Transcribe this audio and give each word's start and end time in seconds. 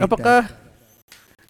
Apakah 0.00 0.48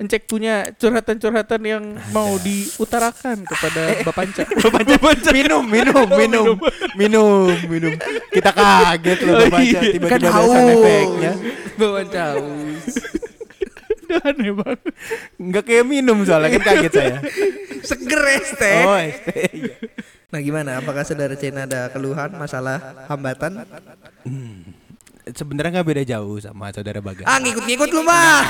Encek 0.00 0.24
punya 0.24 0.72
curhatan-curhatan 0.80 1.60
yang 1.60 1.84
mau 2.08 2.32
diutarakan 2.40 3.44
kepada 3.44 4.00
Bapak 4.00 4.14
Panca? 4.16 4.42
Bapak 4.64 4.80
minum, 5.28 5.60
minum, 5.60 6.08
minum, 6.08 6.56
minum, 6.96 7.52
minum. 7.68 7.92
Kita 8.32 8.48
kaget 8.48 9.18
loh 9.28 9.44
Bapak 9.44 9.60
iya. 9.60 9.68
tiba-tiba 9.76 10.06
Kan 10.08 10.20
ada 10.24 10.30
haus. 10.32 10.48
sound 10.56 10.72
efeknya. 10.72 11.32
Bawaan 11.76 12.08
caus. 12.08 12.84
Aneh 14.24 14.52
banget. 14.56 14.80
Enggak 15.36 15.64
kayak 15.68 15.84
minum 15.84 16.18
soalnya 16.24 16.48
kan 16.56 16.62
kaget 16.64 16.92
saya. 16.96 17.16
Seger 17.84 18.22
es 18.40 18.48
teh. 18.56 18.80
Oh, 18.88 18.96
iya. 19.04 19.76
Nah 20.32 20.40
gimana? 20.40 20.80
Apakah 20.80 21.04
saudara 21.04 21.36
Cina 21.36 21.68
ada 21.68 21.92
keluhan 21.92 22.32
masalah 22.40 23.04
hambatan? 23.04 23.68
Sebenarnya 25.32 25.80
nggak 25.80 25.88
beda 25.88 26.02
jauh 26.02 26.36
sama 26.38 26.70
saudara 26.70 26.98
Bagas. 26.98 27.24
Ah 27.24 27.38
ngikut-ngikut 27.38 27.88
lu 27.90 28.02
mah. 28.02 28.42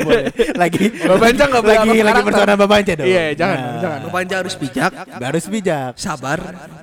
Boleh. 0.00 0.24
Lagi 0.54 0.84
Bapak 0.92 1.18
Panca 1.18 1.44
nggak 1.46 1.62
boleh 1.62 1.78
lagi 1.78 1.98
lagi 2.02 2.22
persona 2.22 2.52
Bapak 2.54 2.70
Panca 2.70 2.92
dong. 2.96 3.08
Iya, 3.08 3.24
jangan, 3.34 3.58
Nah, 3.58 3.80
jangan. 3.80 3.98
Bapak 4.06 4.20
harus 4.34 4.54
bijak, 4.56 4.92
Harus 5.08 5.44
bijak. 5.46 5.92
sabar, 5.96 6.38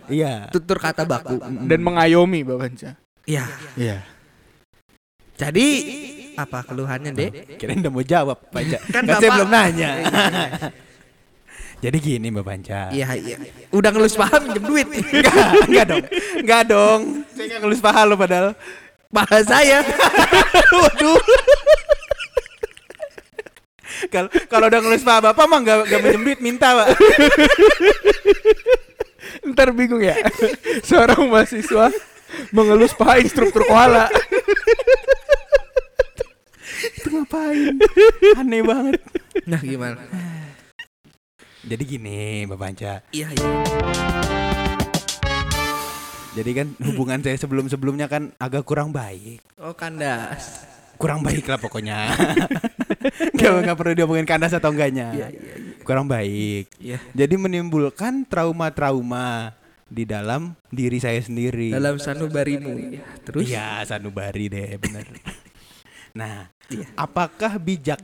Iya. 0.08 0.50
tutur 0.52 0.78
kata 0.78 1.04
baku. 1.04 1.38
Dan 1.66 1.80
mengayomi 1.82 2.42
Bapak 2.44 2.60
Panca. 2.68 2.90
Iya. 3.28 3.46
Iya. 3.76 3.98
Jadi 5.38 5.68
apa 6.34 6.66
keluhannya, 6.66 7.12
Dek? 7.14 7.62
Kirain 7.62 7.82
udah 7.82 7.94
mau 7.94 8.02
jawab 8.02 8.38
Panca. 8.50 8.78
Kan 8.90 9.04
Kan, 9.06 9.22
saya 9.22 9.30
belum 9.38 9.50
nanya. 9.50 9.90
Jadi 11.78 11.98
gini 12.02 12.34
Mbak 12.34 12.42
Panca. 12.42 12.90
Iya, 12.90 13.14
iya. 13.14 13.38
Udah 13.70 13.94
ngelus 13.94 14.18
paham 14.18 14.50
minjem 14.50 14.66
duit. 14.66 14.88
Enggak, 14.90 15.38
enggak 15.70 15.86
dong. 15.86 16.04
Enggak 16.42 16.62
dong. 16.66 17.02
Saya 17.38 17.44
enggak 17.46 17.60
ngelus 17.62 17.82
paha 17.86 18.02
lo 18.10 18.16
padahal. 18.18 18.58
Paha 19.12 19.40
saya. 19.44 19.80
Waduh. 20.84 21.22
Kalau 24.14 24.30
kalau 24.46 24.66
udah 24.70 24.80
ngelus 24.84 25.02
paha 25.02 25.20
Bapak 25.32 25.46
mah 25.50 25.58
enggak 25.58 25.78
enggak 25.90 26.02
minjem 26.06 26.22
duit 26.22 26.40
minta, 26.44 26.70
Pak. 26.76 26.88
Ntar 29.54 29.74
bingung 29.74 30.04
ya. 30.04 30.14
Seorang 30.86 31.26
mahasiswa 31.26 31.90
mengelus 32.54 32.94
paha 32.94 33.18
instruktur 33.24 33.66
koala. 33.66 34.12
Itu 36.94 37.10
ngapain? 37.10 37.74
Aneh 38.38 38.62
banget. 38.62 39.02
Nah, 39.50 39.62
gimana? 39.64 40.04
Jadi 41.68 41.84
gini, 41.84 42.46
Mbak 42.46 42.60
Panca. 42.60 43.02
Iya, 43.12 43.28
iya. 43.34 44.47
Jadi 46.38 46.52
kan 46.54 46.68
hubungan 46.88 47.20
saya 47.26 47.38
sebelum-sebelumnya 47.42 48.06
kan 48.06 48.30
agak 48.38 48.62
kurang 48.64 48.94
baik. 48.94 49.42
Oh, 49.58 49.74
kandas. 49.74 50.62
Kurang 50.98 51.22
baik 51.22 51.46
lah 51.46 51.62
pokoknya. 51.62 52.10
Gak, 53.38 53.54
nggak 53.70 53.78
perlu 53.78 53.94
diomongin 53.94 54.26
kandas 54.26 54.58
atau 54.58 54.74
enggaknya. 54.74 55.14
Kurang 55.86 56.10
baik. 56.10 56.74
Iya. 56.82 56.98
Jadi 57.14 57.38
menimbulkan 57.38 58.26
trauma-trauma 58.26 59.54
di 59.88 60.04
dalam 60.04 60.58
diri 60.74 60.98
saya 60.98 61.22
sendiri. 61.22 61.70
Dalam 61.70 62.02
sanubarimu. 62.02 62.98
Terus? 63.24 63.46
Iya, 63.46 63.86
sanubari 63.86 64.50
deh, 64.50 64.74
bener. 64.82 65.06
nah, 66.20 66.50
Iya. 66.68 66.84
apakah 67.00 67.56
bijak 67.62 68.02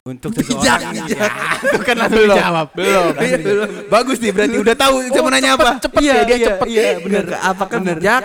untuk 0.00 0.30
Bijak. 0.38 0.80
seseorang? 0.80 1.12
Ya, 1.12 1.28
itu 1.60 1.78
kan 1.84 1.94
langsung 2.00 2.24
dijawab. 2.24 2.66
Belum. 2.72 3.12
Iya, 3.26 3.36
belum. 3.40 3.68
Bagus 3.92 4.16
nih, 4.20 4.32
berarti 4.32 4.56
udah 4.56 4.76
tahu 4.76 4.94
saya 5.04 5.20
mau 5.20 5.30
nanya 5.32 5.50
apa. 5.56 5.76
cepet 5.76 6.00
iya, 6.00 6.12
ya, 6.12 6.22
dia 6.24 6.36
iya, 6.36 6.46
cepet. 6.48 6.66
Iya, 6.66 6.90
bener. 7.04 7.24
Bener. 7.28 7.40
Apakah 7.44 7.78
bijak 7.84 8.22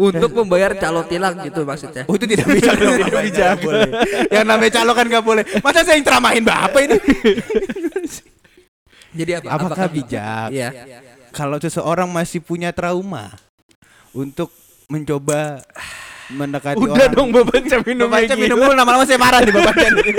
untuk 0.00 0.30
membayar 0.32 0.72
calo 0.80 1.02
tilang 1.06 1.34
gitu 1.44 1.60
maksudnya? 1.62 2.02
Oh 2.08 2.14
itu 2.16 2.24
tidak 2.24 2.46
bijak 2.48 2.74
dong 2.80 2.96
Tidak 3.04 3.20
bijak 3.30 3.54
boleh. 3.60 3.90
Yang 4.32 4.44
namanya 4.48 4.72
calo 4.80 4.92
kan 4.96 5.04
gak 5.12 5.24
boleh 5.26 5.44
Masa 5.60 5.84
saya 5.84 6.00
yang 6.00 6.06
ceramahin 6.08 6.40
bapak 6.40 6.80
ini 6.88 6.96
Jadi 9.12 9.30
apa? 9.36 9.48
Apakah 9.60 9.86
bijak 9.92 10.48
Iya. 10.48 10.68
Kalau 11.36 11.60
seseorang 11.60 12.08
masih 12.08 12.40
punya 12.40 12.72
trauma 12.72 13.28
Untuk 14.16 14.48
mencoba 14.88 15.60
Mendekati 16.30 16.78
Udah 16.78 17.10
orang 17.10 17.10
dong 17.10 17.28
Bapak 17.34 17.58
Panca 17.58 17.76
minum 17.82 18.06
lagi. 18.06 18.30
minum 18.38 18.56
mulu 18.58 18.72
lama-lama 18.74 19.02
saya 19.02 19.18
marah 19.18 19.42
nih 19.42 19.50
Bapak 19.50 19.74
Panca 19.74 20.00
nih. 20.02 20.14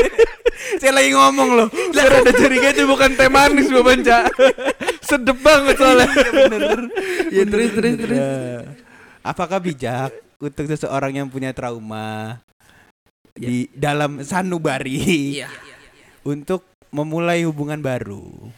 Saya 0.77 0.91
lagi 0.93 1.09
ngomong 1.15 1.49
loh 1.57 1.67
Biar 1.71 2.11
ada 2.21 2.31
curiga 2.39 2.69
itu 2.71 2.83
bukan 2.83 3.09
teh 3.15 3.29
manis 3.31 3.67
Bapak 3.71 3.85
Panca. 3.87 4.17
Sedep 5.07 5.37
banget 5.39 5.75
soalnya. 5.79 6.07
Ya 7.35 7.43
terus 7.47 7.71
terus 7.71 7.95
terus. 7.95 8.17
Ya. 8.19 8.67
Apakah 9.23 9.63
bijak 9.63 10.11
Untuk 10.37 10.67
seseorang 10.67 11.15
yang 11.15 11.27
punya 11.31 11.55
trauma 11.55 12.43
Di 13.31 13.71
dalam 13.71 14.19
sanubari 14.21 15.39
Iya. 15.39 15.47
Untuk 16.27 16.67
memulai 16.91 17.47
hubungan 17.47 17.79
baru 17.79 18.51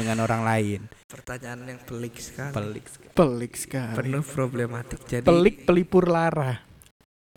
Dengan 0.00 0.24
orang 0.24 0.42
lain 0.48 0.80
Pertanyaan 1.10 1.66
yang 1.66 1.80
pelik 1.82 2.22
sekali. 2.22 2.54
Pelik 2.54 2.86
Pelik 3.10 3.52
sekali. 3.58 3.98
Penuh 3.98 4.22
problematik. 4.22 5.02
Jadi 5.10 5.26
Pelik 5.26 5.66
pelipur 5.66 6.06
lara. 6.06 6.69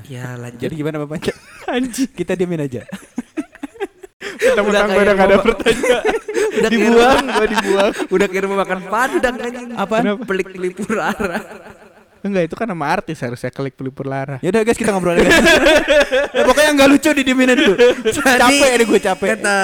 Ya 0.10 0.36
lanjut. 0.36 0.60
Jadi 0.60 0.74
gimana 0.74 0.98
Bapak 1.06 1.22
Panca? 1.22 1.34
Anjing. 1.78 2.10
Kita 2.12 2.34
diemin 2.34 2.66
aja 2.66 2.84
Mentang-mentang 4.44 4.88
gue 4.92 4.94
kayak 4.94 5.04
udah 5.08 5.16
gak 5.16 5.28
ada 5.30 5.38
pertanyaan. 5.40 6.04
udah 6.54 6.70
dibuang, 6.70 7.24
gue 7.24 7.48
dibuang. 7.48 7.92
Udah 8.12 8.28
kira 8.28 8.46
mau 8.52 8.60
makan 8.60 8.80
padang 8.92 9.36
anjing. 9.40 9.70
Apaan? 9.72 10.02
Kenapa? 10.04 10.24
Pelik 10.28 10.48
pelipur 10.52 10.98
arah. 11.00 11.44
Enggak, 12.24 12.44
itu 12.48 12.56
kan 12.56 12.68
nama 12.72 12.86
artis 12.88 13.20
harusnya 13.20 13.52
klik 13.52 13.76
pelipur 13.76 14.08
lara. 14.08 14.40
Ya 14.40 14.48
udah 14.52 14.64
guys 14.64 14.80
kita 14.80 14.96
ngobrol 14.96 15.20
aja 15.20 15.28
ya, 15.28 16.44
pokoknya 16.48 16.72
nggak 16.72 16.90
lucu 16.96 17.10
didiemin 17.12 17.52
dulu. 17.52 17.76
capek 18.16 18.72
deh 18.80 18.86
gue 18.88 19.00
capek. 19.04 19.28
Kata 19.36 19.60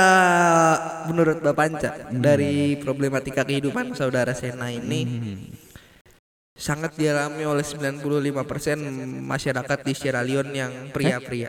menurut 1.07 1.40
Bapak 1.40 1.56
Panca 1.56 1.90
dari 2.11 2.75
problematika 2.75 3.47
kehidupan 3.47 3.96
saudara 3.96 4.35
Sena 4.35 4.67
ini 4.75 5.07
sangat 6.59 6.92
dialami 7.00 7.47
oleh 7.47 7.64
95% 7.64 8.03
masyarakat 9.24 9.78
di 9.81 9.94
Sierra 9.96 10.20
Leone 10.20 10.52
yang 10.52 10.72
pria-pria. 10.92 11.47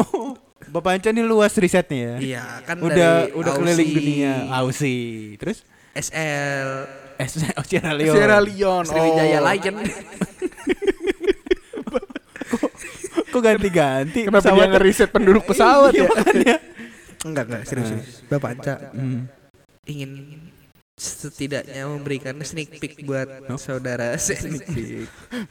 Oh, 0.00 0.32
Bapak 0.72 0.98
Anca 0.98 1.12
ini 1.12 1.22
luas 1.22 1.52
risetnya 1.60 2.16
ya. 2.18 2.40
Iya, 2.40 2.44
kan 2.64 2.76
Udah 2.80 3.28
dari 3.28 3.36
udah 3.36 3.52
Aussie, 3.54 3.76
keliling 3.76 3.90
dunia. 3.92 4.34
Aussie. 4.50 5.36
Terus 5.36 5.58
SL, 5.94 6.68
eh 7.16 7.28
oh, 7.56 7.64
Sierra 7.64 7.92
Leone. 7.92 8.12
Sierra 8.16 8.38
Leone. 8.40 8.86
Sriwijaya 8.88 9.38
oh. 9.38 9.46
Lion. 9.46 9.76
Kok 13.32 13.42
ganti-ganti? 13.44 14.20
Kenapa 14.24 14.48
dia 14.48 14.64
ngeriset 14.64 15.10
penduduk 15.12 15.44
pesawat 15.44 15.92
Iya, 15.92 16.08
ya? 16.08 16.08
makanya. 16.08 16.56
Enggak, 17.26 17.44
enggak, 17.52 17.62
serius, 17.68 17.88
serius. 17.92 18.24
Bapak 18.32 18.40
Panca 18.56 18.74
Hmm. 18.96 19.28
ingin 19.84 20.10
setidaknya 20.96 21.84
memberikan 21.84 22.40
sneak 22.40 22.80
peek 22.80 23.04
buat 23.04 23.28
saudara 23.60 24.16
Sena. 24.16 24.64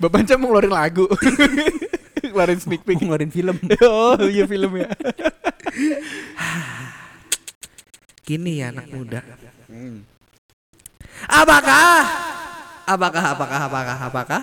Bapak 0.02 0.10
Panca 0.10 0.34
mau 0.42 0.50
ngeluarin 0.50 0.74
lagu. 0.74 1.06
ngeluarin 2.26 2.58
sneak 2.58 2.82
peek. 2.82 3.06
Ngeluarin 3.06 3.30
film. 3.30 3.54
oh 3.86 4.18
iya 4.26 4.50
film 4.50 4.74
ya. 4.74 4.90
Gini 8.26 8.66
ya 8.66 8.74
anak 8.74 8.90
muda. 8.90 9.22
Apakah? 11.30 12.02
Apakah, 12.86 13.24
apakah, 13.38 13.60
apakah, 13.70 13.98
apakah? 14.02 14.42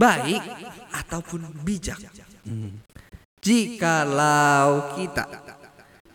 Baik 0.00 0.40
ataupun 1.04 1.52
bijak. 1.68 2.00
Jikalau 3.44 4.96
kita 4.96 5.57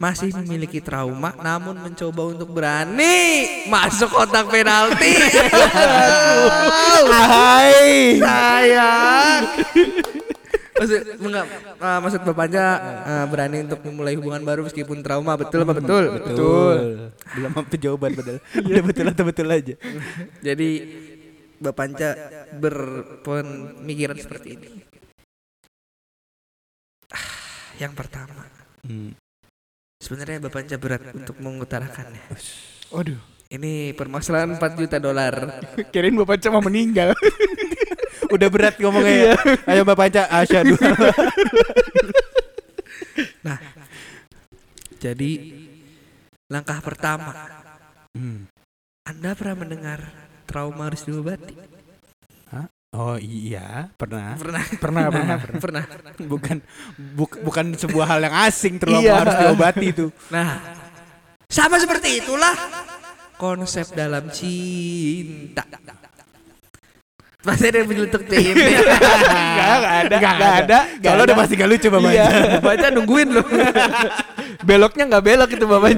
masih 0.01 0.33
memiliki 0.41 0.81
trauma 0.83 1.31
namun 1.39 1.77
mencoba 1.79 2.33
untuk 2.33 2.49
berani 2.51 3.45
masuk 3.69 4.09
kotak 4.09 4.49
penalti. 4.49 5.13
Hai. 7.09 8.17
Sayang. 8.19 9.41
Maksud, 10.73 10.99
enggak, 11.21 11.45
ah, 11.79 12.01
maksud 12.01 12.21
bapaknya 12.25 12.65
ah, 13.05 13.25
berani 13.29 13.61
untuk 13.63 13.79
memulai 13.85 14.17
hubungan 14.17 14.41
baru 14.41 14.65
meskipun 14.65 15.05
trauma 15.05 15.37
betul 15.37 15.63
apa 15.63 15.77
betul? 15.77 16.03
Betul. 16.17 16.77
Belum 17.37 17.51
mampu 17.53 17.75
jawaban 17.77 18.17
padahal. 18.17 18.41
Udah 18.67 18.83
betul 18.83 19.05
atau 19.07 19.23
betul 19.23 19.47
aja. 19.53 19.75
Jadi 20.41 20.69
Bapak 21.63 21.75
Panca 21.77 22.09
berpemikiran 22.59 24.17
seperti 24.19 24.47
ini. 24.59 24.67
Ah, 27.13 27.31
Yang 27.79 27.93
pertama, 27.95 28.43
Hmm. 28.83 29.15
Sebenarnya 30.03 30.43
Bapak 30.43 30.67
Panca 30.67 30.75
berat 30.75 31.01
untuk 31.15 31.39
mengutarakannya. 31.39 32.19
Waduh. 32.91 33.19
Ini 33.53 33.93
permasalahan 33.95 34.57
4 34.57 34.79
juta 34.81 34.97
dolar. 34.99 35.63
Kirain 35.95 36.11
Bapak 36.19 36.35
Panca 36.35 36.47
mau 36.51 36.63
meninggal. 36.65 37.15
Udah 38.35 38.49
berat 38.51 38.75
ngomongnya 38.81 39.31
ya. 39.31 39.35
Ayo 39.71 39.87
Bapak 39.87 40.11
Anca, 40.11 40.23
asyhadu. 40.27 40.75
Nah, 43.43 43.59
jadi 45.03 45.31
langkah 46.47 46.79
pertama, 46.79 47.35
Hmm. 48.13 48.45
Anda 49.09 49.33
pernah 49.33 49.65
mendengar 49.65 49.99
trauma 50.45 50.85
harus 50.85 51.01
diobati? 51.01 51.72
Oh 52.93 53.17
iya, 53.17 53.89
pernah. 53.97 54.37
Pernah. 54.37 54.63
Pernah, 54.77 55.03
pernah. 55.17 55.37
Pernah. 55.57 55.83
Bukan 56.21 56.57
buk- 57.17 57.41
bukan 57.41 57.73
sebuah 57.73 58.05
hal 58.05 58.19
yang 58.21 58.35
asing 58.45 58.77
trauma 58.77 59.01
Iya. 59.01 59.13
harus 59.17 59.35
diobati 59.35 59.85
itu. 59.89 60.05
Nah, 60.29 60.61
sama 61.49 61.81
seperti 61.81 62.21
itulah 62.21 62.53
konsep 63.35 63.89
dalam 63.91 64.29
cinta. 64.29 65.65
Pasti 67.43 67.65
ada 67.67 67.81
yang 67.81 67.89
menyeletuk 67.89 68.23
tim. 68.23 68.55
Enggak, 68.55 69.67
enggak 69.75 69.93
ada. 69.99 70.15
Enggak 70.15 70.53
ada. 70.63 70.77
Kalau 70.95 71.21
udah 71.27 71.35
pasti 71.35 71.53
gak 71.57 71.69
lucu 71.69 71.87
Bapak. 71.91 72.11
Iya. 72.13 72.25
Baca 72.63 72.87
nungguin 72.87 73.29
loh. 73.35 73.45
Beloknya 74.69 75.03
enggak 75.11 75.23
belok 75.27 75.49
itu 75.51 75.65
Bapak. 75.67 75.89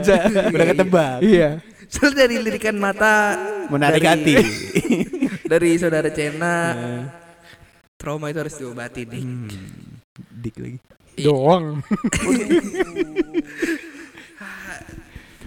Udah 0.50 0.66
ketebak. 0.66 1.16
Iya. 1.22 1.50
Soal 1.96 2.12
dari 2.12 2.36
lirikan 2.38 2.76
mata 2.76 3.40
Menarik 3.72 4.04
dari- 4.04 4.12
hati. 4.12 4.34
dari 5.52 5.70
saudara 5.80 6.12
Cena. 6.12 6.76
Trauma 7.96 8.28
itu 8.28 8.38
harus 8.38 8.56
diobati 8.56 9.08
nih. 9.08 9.24
Hmm, 9.24 9.48
Dik 10.36 10.56
lagi. 10.60 10.78
Doang. 11.16 11.80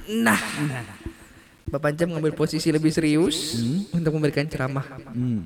Nah, 0.08 0.40
Bapak 1.68 1.92
Jam 1.92 2.08
mengambil 2.08 2.32
posisi 2.32 2.72
lebih 2.72 2.88
serius 2.88 3.60
untuk 3.92 4.16
memberikan 4.16 4.48
ceramah. 4.48 4.88
Hmm. 5.12 5.44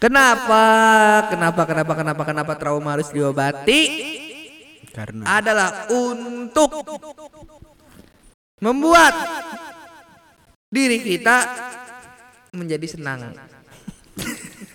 Kenapa? 0.00 0.64
Kenapa? 1.28 1.62
Kenapa? 1.68 1.92
Kenapa? 1.92 2.22
Kenapa 2.24 2.52
trauma 2.56 2.96
harus 2.96 3.12
diobati? 3.12 3.80
Karena 4.88 5.38
Adalah 5.38 5.86
untuk 5.92 6.72
membuat 8.58 9.14
diri 10.68 11.00
kita 11.00 11.36
menjadi 12.52 12.86
senang. 12.88 13.20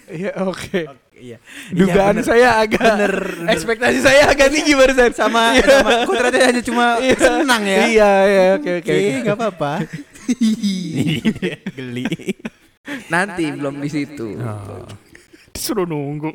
Iya, 0.04 0.30
oke. 0.46 0.84
iya. 1.18 1.42
Dugaan 1.74 2.22
bener. 2.22 2.28
saya 2.28 2.62
agak 2.62 2.86
bener, 2.86 3.16
Ekspektasi 3.50 3.98
saya 4.04 4.30
agak 4.30 4.54
tinggi 4.54 4.78
barusan 4.78 5.10
sama 5.10 5.58
Iya. 5.58 5.80
sama 5.82 6.06
ternyata 6.06 6.38
hanya 6.44 6.62
cuma 6.62 6.86
senang 7.24 7.64
ya. 7.66 7.78
Iya, 7.88 8.12
iya, 8.30 8.44
oke 8.60 8.70
oke. 8.84 8.94
Enggak 8.94 9.36
apa-apa. 9.42 9.74
Geli. 11.74 12.06
Nanti 13.10 13.44
belum 13.58 13.82
di 13.82 13.90
situ. 13.90 14.38
Oh. 14.38 14.86
Disuruh 15.50 15.88
nunggu. 15.90 16.30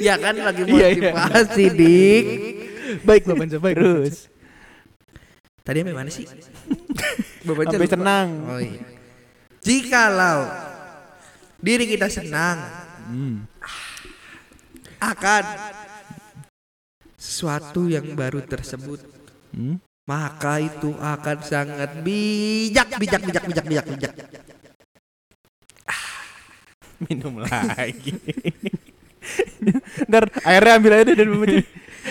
Ya 0.00 0.16
kan 0.16 0.38
lagi 0.38 0.64
Iya, 0.64 0.88
iya. 0.94 1.12
motivasi, 1.12 1.64
Dik. 1.74 2.24
Baik 3.04 3.22
Bapak 3.28 3.60
baik. 3.60 3.76
Terus 3.76 4.16
Tadi 5.68 5.84
sampai 5.84 5.96
mana 6.00 6.08
sih? 6.08 6.24
Bapak 7.46 7.68
sampai 7.68 7.92
senang. 7.92 8.28
Oh 8.48 8.56
iya. 8.56 8.80
Jikalau 9.60 10.48
diri 11.60 11.84
kita 11.84 12.08
senang 12.08 12.88
Hmm. 13.08 13.48
akan 15.00 15.44
sesuatu 17.16 17.88
yang 17.88 18.12
baru 18.12 18.44
tersebut, 18.44 19.00
Hmm. 19.56 19.80
maka 20.04 20.60
itu 20.60 20.92
akan 20.92 21.40
sangat 21.40 22.04
bijak, 22.04 23.00
bijak, 23.00 23.24
bijak, 23.24 23.44
bijak, 23.48 23.64
bijak, 23.64 23.86
bijak. 23.88 24.14
Minum 27.08 27.40
lagi. 27.44 28.12
Ntar 30.08 30.36
airnya 30.44 30.76
ambil 30.76 30.92
aja 31.00 31.04
deh 31.08 31.16
dan. 31.16 31.64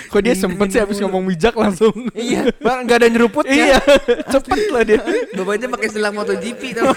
Kok 0.08 0.22
dia 0.24 0.36
sempet 0.36 0.68
sih 0.72 0.80
habis 0.80 0.98
ngomong 1.04 1.28
bijak 1.28 1.56
langsung. 1.56 1.94
iya, 2.16 2.48
bang 2.58 2.80
nggak 2.88 2.98
ada 3.04 3.08
nyeruputnya. 3.12 3.56
Iya, 3.76 3.80
cepet 4.32 4.62
lah 4.72 4.84
dia. 4.88 5.02
Bapaknya 5.36 5.68
pakai 5.68 5.90
selang 5.92 6.16
MotoGP 6.16 6.62
tau. 6.80 6.92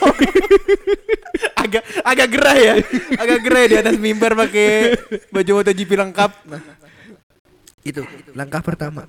agak 1.63 1.83
agak 2.07 2.29
gerah 2.31 2.57
ya. 2.57 2.75
Agak 3.19 3.39
gerah 3.43 3.61
ya 3.67 3.69
di 3.69 3.77
atas 3.83 3.97
mimbar 3.99 4.33
pakai 4.39 4.97
baju 5.35 5.51
MotoGP 5.61 5.91
lengkap. 5.99 6.33
itu 7.81 8.05
langkah 8.37 8.61
pertama. 8.61 9.09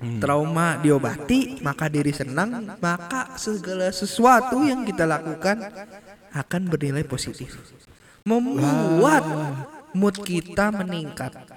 Trauma 0.00 0.80
diobati, 0.80 1.60
maka 1.60 1.92
diri 1.92 2.10
senang, 2.10 2.72
maka 2.80 3.36
segala 3.36 3.92
sesuatu 3.92 4.64
yang 4.64 4.82
kita 4.88 5.04
lakukan 5.04 5.60
akan 6.32 6.62
bernilai 6.72 7.04
positif. 7.04 7.60
Membuat 8.24 9.22
mood 9.92 10.16
kita 10.24 10.72
meningkat. 10.72 11.49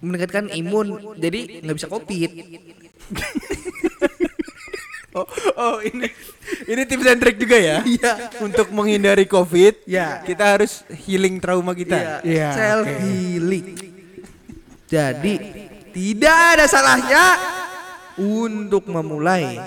Meningkatkan 0.00 0.50
imun, 0.50 1.14
jadi 1.16 1.62
nggak 1.62 1.76
bisa 1.76 1.88
covid. 1.88 2.30
Oh, 5.10 5.26
oh 5.58 5.76
ini 5.82 6.06
ini 6.70 6.82
tips 6.86 7.02
and 7.10 7.18
trick 7.18 7.34
juga 7.34 7.58
ya. 7.58 7.82
Iya. 7.82 8.30
Untuk 8.38 8.70
menghindari 8.70 9.26
Covid, 9.26 9.82
Ya. 9.82 10.22
kita 10.22 10.54
harus 10.54 10.86
healing 10.86 11.42
trauma 11.42 11.74
kita. 11.74 12.22
Iya, 12.22 12.48
self 12.54 12.86
oke. 12.86 12.94
healing. 13.02 13.66
Jadi 14.86 15.34
tidak 15.90 16.36
ada 16.54 16.64
salahnya 16.70 17.24
untuk 18.22 18.86
memulai 18.86 19.58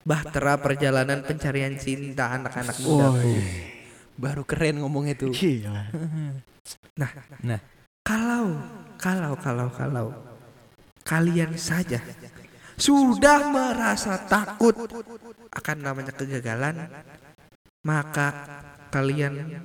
bahtera 0.00 0.56
perjalanan 0.56 1.20
pencarian 1.20 1.76
cinta 1.76 2.32
anak-anak 2.32 2.80
muda. 2.80 3.12
Baru 4.16 4.48
keren 4.48 4.80
ngomong 4.80 5.04
itu. 5.12 5.28
Gila. 5.36 5.84
Nah, 6.96 7.10
Nah, 7.40 7.60
kalau 8.04 8.56
kalau 9.00 9.32
kalau 9.40 9.72
kalau 9.72 10.12
kalian 11.08 11.56
saja 11.56 12.04
sudah 12.76 13.48
merasa 13.48 14.20
takut 14.28 14.76
akan 15.52 15.76
namanya 15.80 16.12
kegagalan, 16.12 16.88
maka 17.80 18.60
kalian 18.92 19.56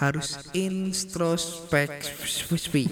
harus 0.00 0.48
introspeksi. 0.56 2.88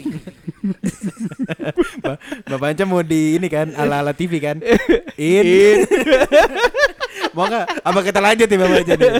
Bapak 2.46 2.70
Anca 2.70 2.84
mau 2.86 3.02
di 3.02 3.40
ini 3.40 3.48
kan 3.50 3.74
ala-ala 3.74 4.14
TV 4.14 4.38
kan? 4.38 4.62
In. 5.18 5.82
mau 7.34 7.50
nggak? 7.50 7.66
Apa 7.82 7.98
kita 8.04 8.20
lanjut 8.22 8.46
nih 8.46 8.58
Bapak 8.60 8.78
Anca 8.84 8.94
nih? 8.94 9.10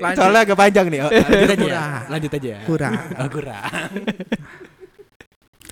Lanjut. 0.00 0.18
Soalnya 0.18 0.40
agak 0.46 0.58
panjang 0.58 0.86
nih. 0.88 1.00
Oh, 1.04 1.10
lanjut 1.12 1.50
aja 1.52 1.54
ya. 1.54 1.58
Kurang. 1.58 2.02
Lanjut 2.08 2.30
aja 2.32 2.48
ya. 2.48 2.58
Kurang. 2.64 2.94
Oh, 3.18 3.28
kurang. 3.28 3.62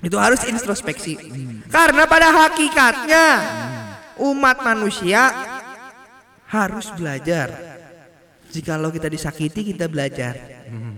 Itu 0.03 0.19
harus 0.19 0.43
introspeksi. 0.43 1.15
Karena 1.71 2.03
pada 2.03 2.27
hakikatnya 2.29 3.25
umat 4.19 4.59
manusia 4.61 5.31
harus 6.51 6.91
belajar. 6.93 7.79
Jikalau 8.53 8.93
kita 8.93 9.09
disakiti 9.09 9.73
kita 9.73 9.89
belajar 9.89 10.37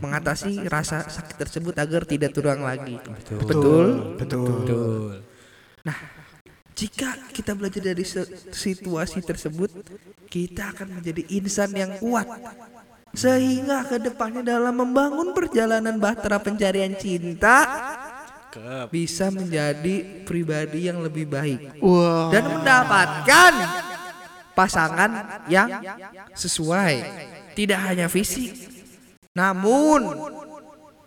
mengatasi 0.03 0.67
rasa 0.67 1.07
sakit 1.07 1.39
tersebut 1.39 1.71
agar 1.79 2.03
tidak 2.03 2.35
terulang 2.35 2.67
lagi. 2.67 2.99
Betul. 3.31 4.17
Betul. 4.19 5.23
Jika 6.75 7.15
kita 7.31 7.55
belajar 7.55 7.79
dari 7.79 8.03
situasi 8.51 9.23
tersebut, 9.23 9.71
kita 10.27 10.75
akan 10.75 10.99
menjadi 10.99 11.23
insan 11.31 11.71
yang 11.71 11.95
kuat. 12.03 12.27
Sehingga 13.15 13.87
ke 13.87 13.95
depannya 14.03 14.43
dalam 14.43 14.75
membangun 14.75 15.31
perjalanan 15.31 15.95
bahtera 15.95 16.35
pencarian 16.43 16.91
cinta 16.99 17.63
bisa 18.87 19.29
menjadi 19.31 20.23
pribadi 20.23 20.87
yang 20.87 21.03
lebih 21.03 21.27
baik 21.27 21.79
Wah. 21.83 22.31
dan 22.31 22.43
mendapatkan 22.47 23.53
pasangan 24.55 25.43
yang 25.51 25.83
sesuai. 26.31 26.93
Tidak 27.55 27.79
hanya 27.79 28.11
fisik, 28.11 28.51
namun 29.31 30.03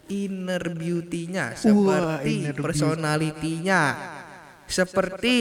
inner 0.09 0.65
beauty-nya 0.73 1.53
seperti 1.53 2.33
inner 2.41 2.57
beauty. 2.57 2.65
personality-nya, 2.65 3.83
seperti 4.65 5.37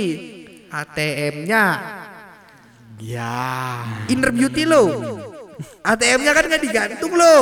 ATM-nya. 0.68 1.66
Ya. 3.00 3.40
Inner 4.12 4.32
beauty 4.36 4.68
lo. 4.68 4.84
ATM-nya 5.82 6.32
kan 6.38 6.44
nggak 6.46 6.64
digantung 6.64 7.14
lo. 7.18 7.38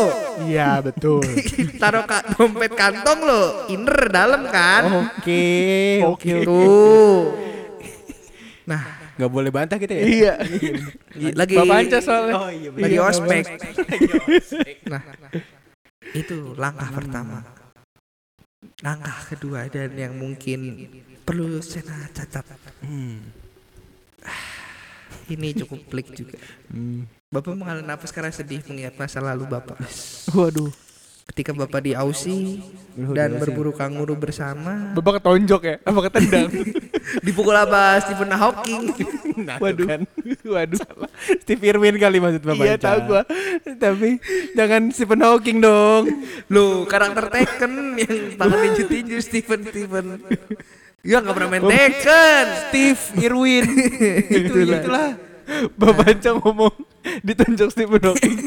Iya, 0.48 0.80
betul. 0.80 1.20
Taruh 1.82 2.08
ka 2.08 2.24
dompet 2.36 2.72
kantong 2.72 3.20
lo, 3.28 3.42
inner 3.68 4.08
dalam 4.08 4.48
kan. 4.48 5.12
Oke, 5.20 6.00
oke, 6.04 6.30
oke. 6.42 6.46
Tuh. 6.48 7.20
Nah, 8.66 9.06
Gak 9.16 9.32
boleh 9.32 9.48
bantah 9.48 9.80
kita 9.80 9.96
ya? 9.96 10.04
Iya. 10.04 10.34
lagi 11.40 11.56
Bapak 11.56 11.76
Anca 11.88 12.00
soalnya. 12.04 12.34
Oh 12.36 12.52
iya, 12.52 12.70
lagi 12.76 12.96
Iya, 13.00 13.02
ospek. 13.08 13.44
nah, 14.92 15.02
itu 16.12 16.38
langkah 16.60 16.90
pertama. 16.92 17.40
Langkah 18.84 19.16
kedua 19.32 19.72
dan 19.72 19.96
yang 19.96 20.20
mungkin 20.20 20.92
perlu 21.24 21.64
saya 21.64 22.12
catat. 22.12 22.44
Hmm. 22.84 23.24
Ini 25.32 25.64
cukup 25.64 25.80
pelik 25.88 26.12
juga. 26.12 26.36
Hmm. 26.68 27.08
Bapak 27.36 27.52
mengalami 27.52 27.84
napas 27.84 28.16
karena 28.16 28.32
sedih 28.32 28.64
mengingat 28.64 28.96
masa 28.96 29.20
lalu 29.20 29.44
Bapak. 29.44 29.76
Waduh. 30.32 30.72
Ketika 31.26 31.52
Bapak 31.52 31.84
di 31.84 31.92
Aussie 31.92 32.62
dan 33.12 33.36
berburu 33.36 33.76
kanguru 33.76 34.16
bersama, 34.16 34.94
Bapak 34.96 35.20
ketonjok 35.20 35.62
ya? 35.68 35.76
Apa 35.84 36.00
ketendang? 36.08 36.48
dipukul 37.26 37.52
apa 37.52 38.00
Stephen 38.00 38.32
Hawking. 38.32 38.84
Nah, 39.44 39.60
Waduh. 39.60 39.84
kan. 39.84 40.02
Waduh. 40.56 40.80
Steve 41.44 41.60
Irwin 41.66 42.00
kali 42.00 42.24
maksud 42.24 42.40
Bapak 42.40 42.64
Iya, 42.64 42.78
tahu 42.80 43.00
gua. 43.10 43.22
Tapi 43.66 44.22
jangan 44.56 44.82
Stephen 44.96 45.22
Hawking 45.26 45.58
dong. 45.60 46.04
Loh, 46.48 46.88
karakter 46.88 47.28
Tekken 47.28 48.00
yang 48.00 48.16
tangan 48.40 48.58
tinju-tinju 48.62 49.18
Steven 49.20 49.60
Steven. 49.66 50.06
Ya 51.04 51.20
nggak 51.20 51.36
pernah 51.36 51.50
main 51.52 51.64
Tekken. 51.68 52.46
Steve 52.72 53.02
Irwin. 53.20 53.66
itu 54.30 54.56
Itulah. 54.64 54.80
itulah. 54.80 55.10
Bapak 55.78 56.06
Anca 56.16 56.32
ngomong 56.42 56.74
ditunjuk 57.22 57.70
Stephen 57.70 58.02
Hawking. 58.08 58.38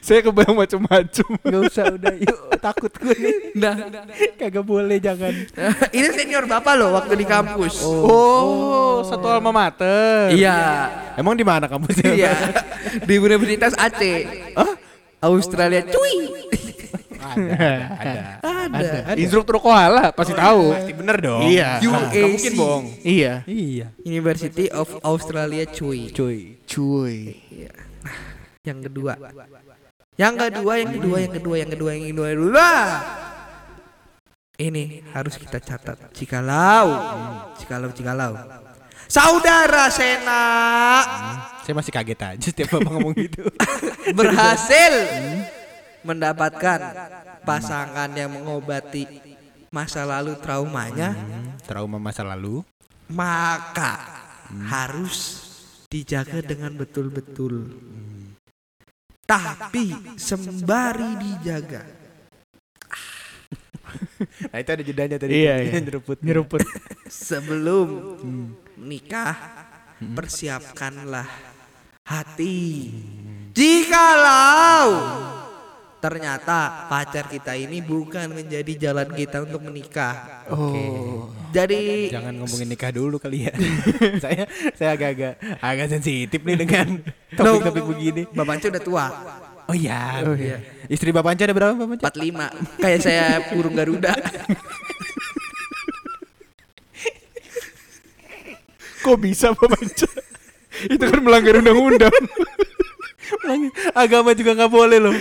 Saya 0.00 0.24
kebayang 0.24 0.56
macam-macam. 0.56 1.28
Gak 1.44 1.60
usah 1.68 1.84
udah 1.92 2.14
yuk 2.16 2.38
takut 2.56 2.88
gue 2.88 3.16
nih. 3.20 3.34
Nah, 3.52 3.76
Kagak 4.40 4.64
boleh 4.64 4.96
jangan. 4.96 5.32
ini 5.96 6.08
senior 6.08 6.48
bapak 6.48 6.80
loh 6.80 6.96
waktu 6.96 7.12
di 7.20 7.28
kampus. 7.28 7.84
Oh, 7.84 9.04
satu 9.04 9.28
alma 9.28 9.52
mater. 9.52 10.32
Iya, 10.32 10.88
Emang 11.20 11.36
di 11.36 11.44
mana 11.44 11.68
kampusnya? 11.68 12.16
iya. 12.16 12.32
Di 13.04 13.20
Universitas 13.20 13.76
Aceh. 13.76 14.24
Australia, 15.20 15.84
cuy. 15.84 16.43
Ada, 18.00 18.22
ada. 18.40 18.98
Ada. 19.10 19.20
Instruktur 19.20 19.60
koala 19.60 20.10
pasti 20.10 20.32
tahu. 20.32 20.72
Pasti 20.72 20.92
bener 20.96 21.16
dong. 21.20 21.46
Iya. 21.46 21.78
UAC. 21.82 22.14
Mungkin 22.34 22.52
bohong. 22.56 22.84
Iya. 23.04 23.34
Iya. 23.44 23.86
University 24.02 24.66
of 24.72 24.88
Australia, 25.04 25.64
cuy. 25.68 26.10
Cuy. 26.10 26.58
Cuy. 26.64 27.38
Iya. 27.52 27.72
Yang 28.64 28.78
kedua. 28.90 29.12
Yang 30.14 30.34
kedua, 30.46 30.72
yang 30.78 30.90
kedua, 30.94 31.16
yang 31.18 31.32
kedua, 31.34 31.56
yang 31.58 31.70
kedua, 31.74 31.90
yang 31.92 32.04
kedua, 32.08 32.26
yang 32.30 32.40
kedua. 32.40 32.70
Ini 34.54 35.02
harus 35.10 35.34
kita 35.34 35.58
catat. 35.58 35.98
Jikalau, 36.14 36.86
jikalau, 37.58 37.90
jikalau. 37.90 38.32
Saudara 39.04 39.92
Sena 39.92 40.44
Saya 41.64 41.74
masih 41.76 41.92
kaget 41.92 42.20
aja 42.24 42.46
setiap 42.50 42.76
bapak 42.76 42.92
ngomong 42.92 43.14
gitu. 43.16 43.44
berhasil 44.18 44.92
mendapatkan 46.04 46.80
pasangan 47.42 48.12
yang 48.12 48.30
mengobati 48.36 49.08
masa 49.72 50.06
lalu 50.06 50.38
traumanya, 50.38 51.16
Trauma 51.66 51.98
masa 51.98 52.22
lalu. 52.22 52.62
maka 53.10 54.22
harus 54.70 55.42
dijaga 55.90 56.44
dengan 56.44 56.76
betul-betul. 56.76 57.72
Tapi 59.24 60.14
sembari 60.20 61.16
dijaga, 61.16 61.82
Nah 64.52 64.58
itu 64.60 64.70
ada 64.70 64.82
jedanya 64.84 65.16
tadi. 65.16 65.32
Iya, 65.32 65.54
iya. 65.64 65.72
Nyeruput. 65.80 66.18
Nyeruput. 66.20 66.60
sebelum 67.08 67.88
menikah, 68.76 69.34
persiapkanlah 70.14 71.28
hati. 72.04 72.90
Jikalau 73.54 74.90
ternyata 76.04 76.84
pacar 76.84 77.24
kita 77.32 77.56
ini 77.56 77.80
bukan 77.80 78.28
menjadi 78.28 78.76
jalan 78.76 79.08
kita 79.08 79.40
untuk 79.48 79.64
menikah. 79.64 80.44
Oh. 80.52 81.32
Jadi 81.48 82.12
Jangan 82.12 82.36
ngomongin 82.44 82.68
nikah 82.68 82.92
dulu 82.92 83.16
kali 83.16 83.48
ya. 83.48 83.52
saya 84.24 84.44
saya 84.76 85.00
agak-agak 85.00 85.40
agak 85.64 85.88
sensitif 85.88 86.44
nih 86.44 86.60
dengan 86.60 87.00
topik-topik 87.32 87.84
begini. 87.88 88.22
Bapak 88.36 88.60
Anca 88.60 88.68
udah 88.68 88.84
tua, 88.84 89.06
Oh 89.64 89.72
iya. 89.72 90.20
Oh, 90.28 90.36
iya. 90.36 90.60
Istri 90.92 91.08
Bapak 91.08 91.32
Anca 91.32 91.48
ada 91.48 91.56
berapa 91.56 91.72
Bapak 91.72 91.96
Anca? 91.96 92.12
45. 92.12 92.84
Kayak 92.84 93.00
saya 93.00 93.40
burung 93.48 93.72
Garuda. 93.72 94.12
Kok 99.00 99.18
bisa 99.24 99.56
Bapak 99.56 99.80
Anca? 99.80 100.08
Itu 100.84 101.04
kan 101.08 101.20
melanggar 101.24 101.56
undang-undang. 101.64 102.12
Agama 103.94 104.32
juga 104.32 104.54
nggak 104.54 104.72
boleh 104.72 104.98
loh. 104.98 105.14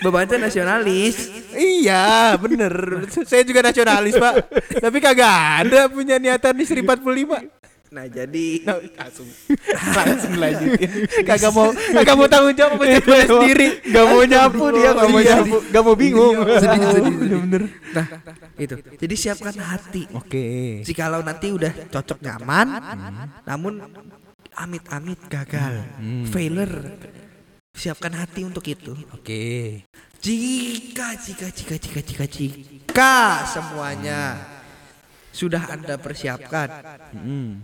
Bapak 0.00 0.20
Anca 0.24 0.36
nasionalis. 0.38 1.30
iya, 1.54 2.34
bener. 2.34 3.04
Saya 3.22 3.42
juga 3.42 3.60
nasionalis, 3.60 4.14
Pak. 4.14 4.34
Tapi 4.80 4.98
kagak 4.98 5.34
ada 5.62 5.86
punya 5.86 6.16
niatan 6.16 6.56
istri 6.58 6.80
45. 6.80 7.58
Nah, 7.88 8.04
jadi 8.04 8.68
langsung 8.92 9.24
langsung 9.96 10.36
lanjutin 10.36 11.08
kagak 11.24 11.48
mau 11.48 11.72
kagak 11.72 12.14
mau 12.14 12.28
tanggung 12.28 12.52
jawab 12.52 12.76
sama 12.76 12.84
cewek 12.84 13.24
sendiri 13.24 13.68
Gak 13.88 14.04
mau 14.04 14.20
nyapu 14.20 14.64
dia, 14.76 14.90
gak 14.92 15.08
mau 15.08 15.16
Iya. 15.16 15.32
nyapu, 15.32 15.56
gak 15.72 15.82
mau 15.82 15.94
bingung. 15.96 16.36
sedih, 16.36 16.80
sedih, 16.84 17.12
bener 17.48 17.62
Nah, 17.88 18.06
itu. 18.60 18.74
Jadi 18.92 19.14
siapkan 19.16 19.56
hati. 19.56 20.04
oke 20.12 20.44
Jikalau 20.84 21.24
nanti 21.24 21.48
udah 21.48 21.72
cocok 21.88 22.20
nyaman, 22.20 22.66
namun 23.48 23.80
amit-amit 24.58 25.22
gagal, 25.26 25.86
failure, 26.26 26.98
siapkan 27.72 28.12
hati 28.12 28.42
untuk 28.42 28.66
itu. 28.66 28.92
oke 29.08 29.42
Jika, 30.18 31.14
jika, 31.14 31.46
jika, 31.48 31.76
jika, 31.78 32.00
jika, 32.02 32.24
jika 32.26 33.14
semuanya 33.46 34.34
sudah 35.30 35.70
anda 35.70 35.94
persiapkan, 35.94 36.66
Hmm. 37.14 37.62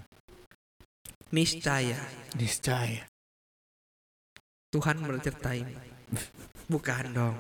niscaya 1.31 1.99
Niscaya. 2.35 3.07
Tuhan 4.71 4.99
menyertai. 4.99 5.63
Bukan 6.67 7.05
dong. 7.11 7.35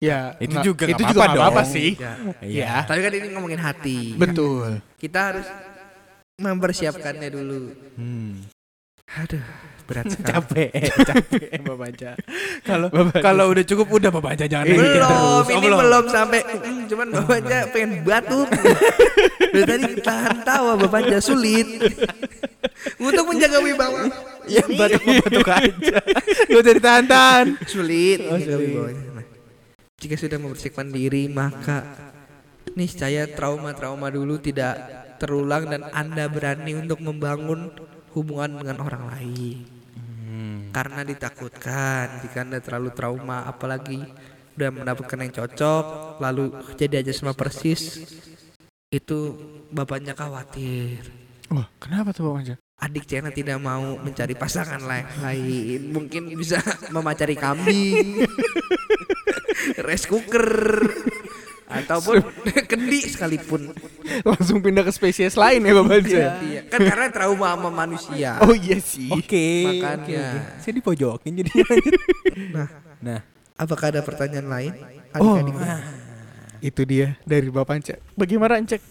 Ya, 0.00 0.32
Itu 0.38 0.60
juga 0.62 0.84
itu 0.86 1.02
juga 1.02 1.26
apa-apa 1.26 1.32
nggak 1.32 1.42
apa-apa 1.42 1.62
dong. 1.64 1.72
sih. 1.72 1.90
Ya. 1.96 2.12
iya 2.40 2.72
Tapi 2.84 3.00
kan 3.00 3.12
ini 3.12 3.28
ngomongin 3.32 3.60
hati. 3.60 4.14
Betul. 4.14 4.80
Kita 4.96 5.32
harus 5.32 5.48
mempersiapkannya 6.36 7.28
dulu. 7.28 7.62
hmm. 7.96 8.57
Aduh, 9.08 9.40
berat 9.84 10.04
sekali. 10.12 10.28
capek 10.28 10.68
capek 11.08 11.48
kalau 12.60 12.88
kalau 13.18 13.44
udah 13.48 13.64
cukup 13.64 13.88
udah 13.90 14.10
Bapak 14.10 14.36
Anca 14.36 14.44
jangan 14.44 14.64
Iya. 14.64 14.74
lanjutin 14.74 15.00
terus 15.00 15.08
belum, 15.08 15.32
Oh, 15.48 15.56
ini 15.56 15.68
belum 15.72 16.04
sampai. 16.06 16.40
Mm, 16.44 16.80
cuman 16.86 17.06
bapak 17.10 17.36
aja 17.40 17.58
pengen 17.72 17.90
batuk. 18.02 18.48
Dari 19.48 19.64
tadi 19.64 19.86
tahan 19.98 20.36
tawa 20.42 20.72
bapak 20.76 21.00
aja 21.02 21.18
sulit. 21.18 21.68
Untuk 22.96 23.24
menjaga 23.24 23.58
wibawa. 23.58 24.00
ya 24.44 24.64
batuk 24.66 25.02
batuk 25.04 25.44
aja 25.46 25.98
gak 26.46 26.58
usah 26.58 26.74
ditahan-tahan 26.74 27.46
Sulit. 27.64 28.18
menjaga 28.22 28.56
wibawanya. 28.56 29.02
Nah, 29.14 29.24
jika 29.98 30.14
sudah 30.14 30.38
membersihkan 30.38 30.88
diri 30.88 31.28
maka 31.28 31.84
niscaya 32.70 33.24
trauma-trauma 33.26 34.08
dulu 34.08 34.36
tidak 34.36 34.76
terulang 35.16 35.66
dan 35.66 35.84
anda 35.90 36.28
berani 36.28 36.76
untuk 36.76 36.96
membangun 36.98 37.72
hubungan 38.14 38.60
dengan 38.60 38.78
orang 38.84 39.04
lain. 39.12 39.58
Karena 40.70 41.00
ditakutkan 41.02 42.20
jika 42.22 42.44
anda 42.44 42.60
terlalu 42.60 42.92
trauma 42.92 43.48
apalagi 43.48 44.04
udah 44.58 44.70
mendapatkan 44.74 45.18
yang 45.22 45.32
cocok 45.32 45.84
lalu 46.18 46.50
jadi 46.74 47.00
aja 47.00 47.14
sama 47.14 47.32
persis 47.32 48.04
itu 48.92 49.18
bapaknya 49.72 50.12
khawatir. 50.12 51.00
Wah, 51.48 51.68
kenapa 51.80 52.12
tuh 52.12 52.28
Bapak 52.28 52.40
Anca? 52.44 52.56
adik 52.78 53.10
Cena 53.10 53.34
tidak 53.34 53.58
mau 53.58 53.98
mencari 53.98 54.38
pasangan 54.38 54.78
la- 54.86 55.08
lain. 55.18 55.90
Mungkin 55.90 56.30
bisa 56.38 56.62
memacari 56.94 57.34
kambing. 57.34 58.22
Rice 59.86 60.06
cooker 60.06 60.46
ataupun 61.80 62.16
kendi 62.70 63.00
sekalipun 63.04 63.70
Langsung 64.22 64.58
pindah 64.58 64.82
ke 64.82 64.90
spesies 64.90 65.34
lain 65.34 65.60
ya 65.60 65.72
Bapak 65.74 65.94
Anca? 65.98 66.22
Iya, 66.40 66.60
kan 66.66 66.80
karena 66.80 67.06
trauma 67.08 67.52
sama 67.52 67.68
manusia 67.68 68.38
Oh 68.40 68.52
iya 68.52 68.78
sih. 68.78 69.08
oke 69.08 69.46
Makanya. 69.76 69.98
oke, 69.98 70.14
oke. 70.16 70.38
saya 70.58 70.72
dipojokin 70.74 71.32
jadi 71.36 71.50
nah 72.56 72.68
nah 72.98 73.18
apakah 73.54 73.90
ada 73.90 74.00
pertanyaan 74.00 74.46
lain 74.46 74.72
Oh, 75.14 75.34
adik-adik 75.34 75.56
itu 76.60 76.82
dia 76.84 77.16
dari 77.22 77.48
Bapak 77.48 77.74
Anca. 77.74 77.94
Bagaimana 78.12 78.56
Ancek? 78.56 78.82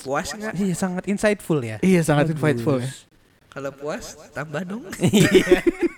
puas 0.00 0.24
nggak 0.28 0.56
iya 0.56 0.72
sangat 0.72 1.04
insightful 1.06 1.58
ya 1.58 1.76
Iya, 1.78 2.00
sangat 2.02 2.30
insightful 2.30 2.78
ya. 2.78 2.90
kalau 3.48 3.70
puas 3.70 4.16
tambah 4.32 4.64
dong 4.64 4.82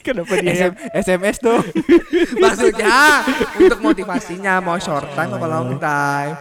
Kenapa 0.00 0.32
dia 0.40 0.52
SM, 0.56 0.72
SMS 0.96 1.36
dong 1.38 1.60
maksudnya 2.42 3.20
untuk 3.60 3.78
motivasinya 3.84 4.64
mau 4.64 4.80
short 4.80 5.12
time 5.12 5.36
apa 5.36 5.46
long 5.46 5.76
time 5.76 6.32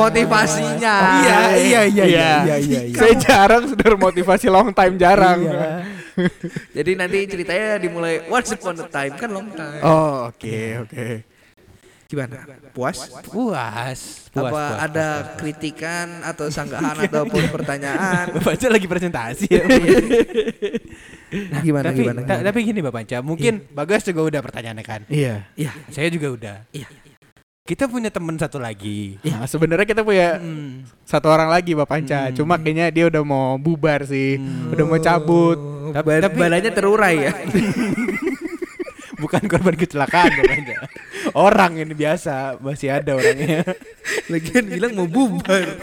motivasinya 0.00 0.96
iya 1.20 1.38
iya 1.60 1.80
iya 1.84 2.04
iya 2.04 2.28
iya 2.40 2.56
iya 2.56 2.80
iya. 2.88 2.96
Saya 2.96 3.14
jarang 3.20 3.68
sudah 3.68 3.96
motivasi 3.96 4.46
long 4.48 4.72
time 4.72 4.96
jarang. 4.96 5.44
Iya. 5.44 5.68
jadi 6.76 6.90
nanti 6.96 7.18
ceritanya 7.28 7.76
dimulai 7.80 8.24
once 8.28 8.52
upon 8.56 8.76
a 8.80 8.86
time 8.88 9.14
kan 9.16 9.28
long 9.28 9.48
time 9.52 9.80
Oh, 9.80 10.28
oke, 10.32 10.58
oke. 10.88 11.06
Gimana 12.10 12.42
puas 12.74 12.98
puas 12.98 13.30
puas 13.30 14.00
apa 14.34 14.50
puas, 14.50 14.74
ada 14.82 15.06
kritikan 15.38 16.26
atau 16.26 16.50
sanggahan 16.50 17.06
ataupun 17.06 17.46
pertanyaan 17.54 18.30
Bapak 18.34 18.58
Anca 18.58 18.66
lagi 18.66 18.86
presentasi 18.90 19.46
ya 19.46 19.62
nah, 21.54 21.62
gimana 21.62 21.94
tapi, 21.94 22.02
gimana, 22.02 22.20
gimana? 22.26 22.42
tapi 22.42 22.58
gini 22.66 22.80
Bapak 22.82 23.00
Anca 23.06 23.18
mungkin 23.22 23.62
Bagas 23.70 24.02
juga 24.02 24.26
udah 24.26 24.40
pertanyaannya 24.42 24.82
kan 24.82 25.00
Iya. 25.06 25.46
Iya, 25.54 25.70
saya 25.94 26.10
juga 26.10 26.34
udah 26.34 26.56
iya. 26.74 26.90
kita 27.60 27.86
punya 27.86 28.10
teman 28.10 28.34
satu 28.34 28.58
lagi. 28.58 29.14
Nah, 29.22 29.46
sebenarnya 29.46 29.86
kita 29.86 30.02
punya 30.02 30.42
Hmm. 30.42 30.82
satu 31.06 31.30
orang 31.30 31.46
lagi 31.46 31.70
Bapak 31.78 32.02
Panca. 32.02 32.26
Hmm. 32.26 32.34
Cuma 32.34 32.58
kayaknya 32.58 32.90
dia 32.90 33.06
udah 33.06 33.22
mau 33.22 33.54
bubar 33.62 34.02
sih. 34.02 34.42
Hmm. 34.42 34.74
Udah 34.74 34.84
mau 34.90 34.98
cabut. 34.98 35.54
Oh, 35.54 35.94
Tapi- 35.94 36.18
tapi- 36.18 36.34
balanya 36.34 36.74
terurai 36.74 37.30
ya. 37.30 37.32
Bukan 39.20 39.44
korban 39.46 39.76
kecelakaan 39.76 40.32
namanya. 40.40 40.88
Orang 41.36 41.76
ini 41.76 41.92
biasa 41.92 42.56
masih 42.64 42.88
ada 42.96 43.14
orangnya. 43.14 43.62
Lagian 44.32 44.66
bilang 44.72 44.96
mau 44.96 45.04
bubar. 45.06 45.76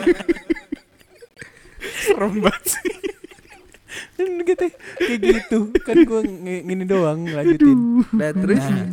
Serem 2.02 2.42
banget 2.42 2.64
sih. 2.74 2.94
Gitu 4.18 4.66
kayak 4.98 5.20
gitu 5.22 5.60
kan 5.86 5.94
gue 6.02 6.22
gini 6.66 6.84
doang 6.90 7.30
lanjutin 7.30 8.02
Nah, 8.18 8.34
terus 8.34 8.66
Nah, 8.66 8.86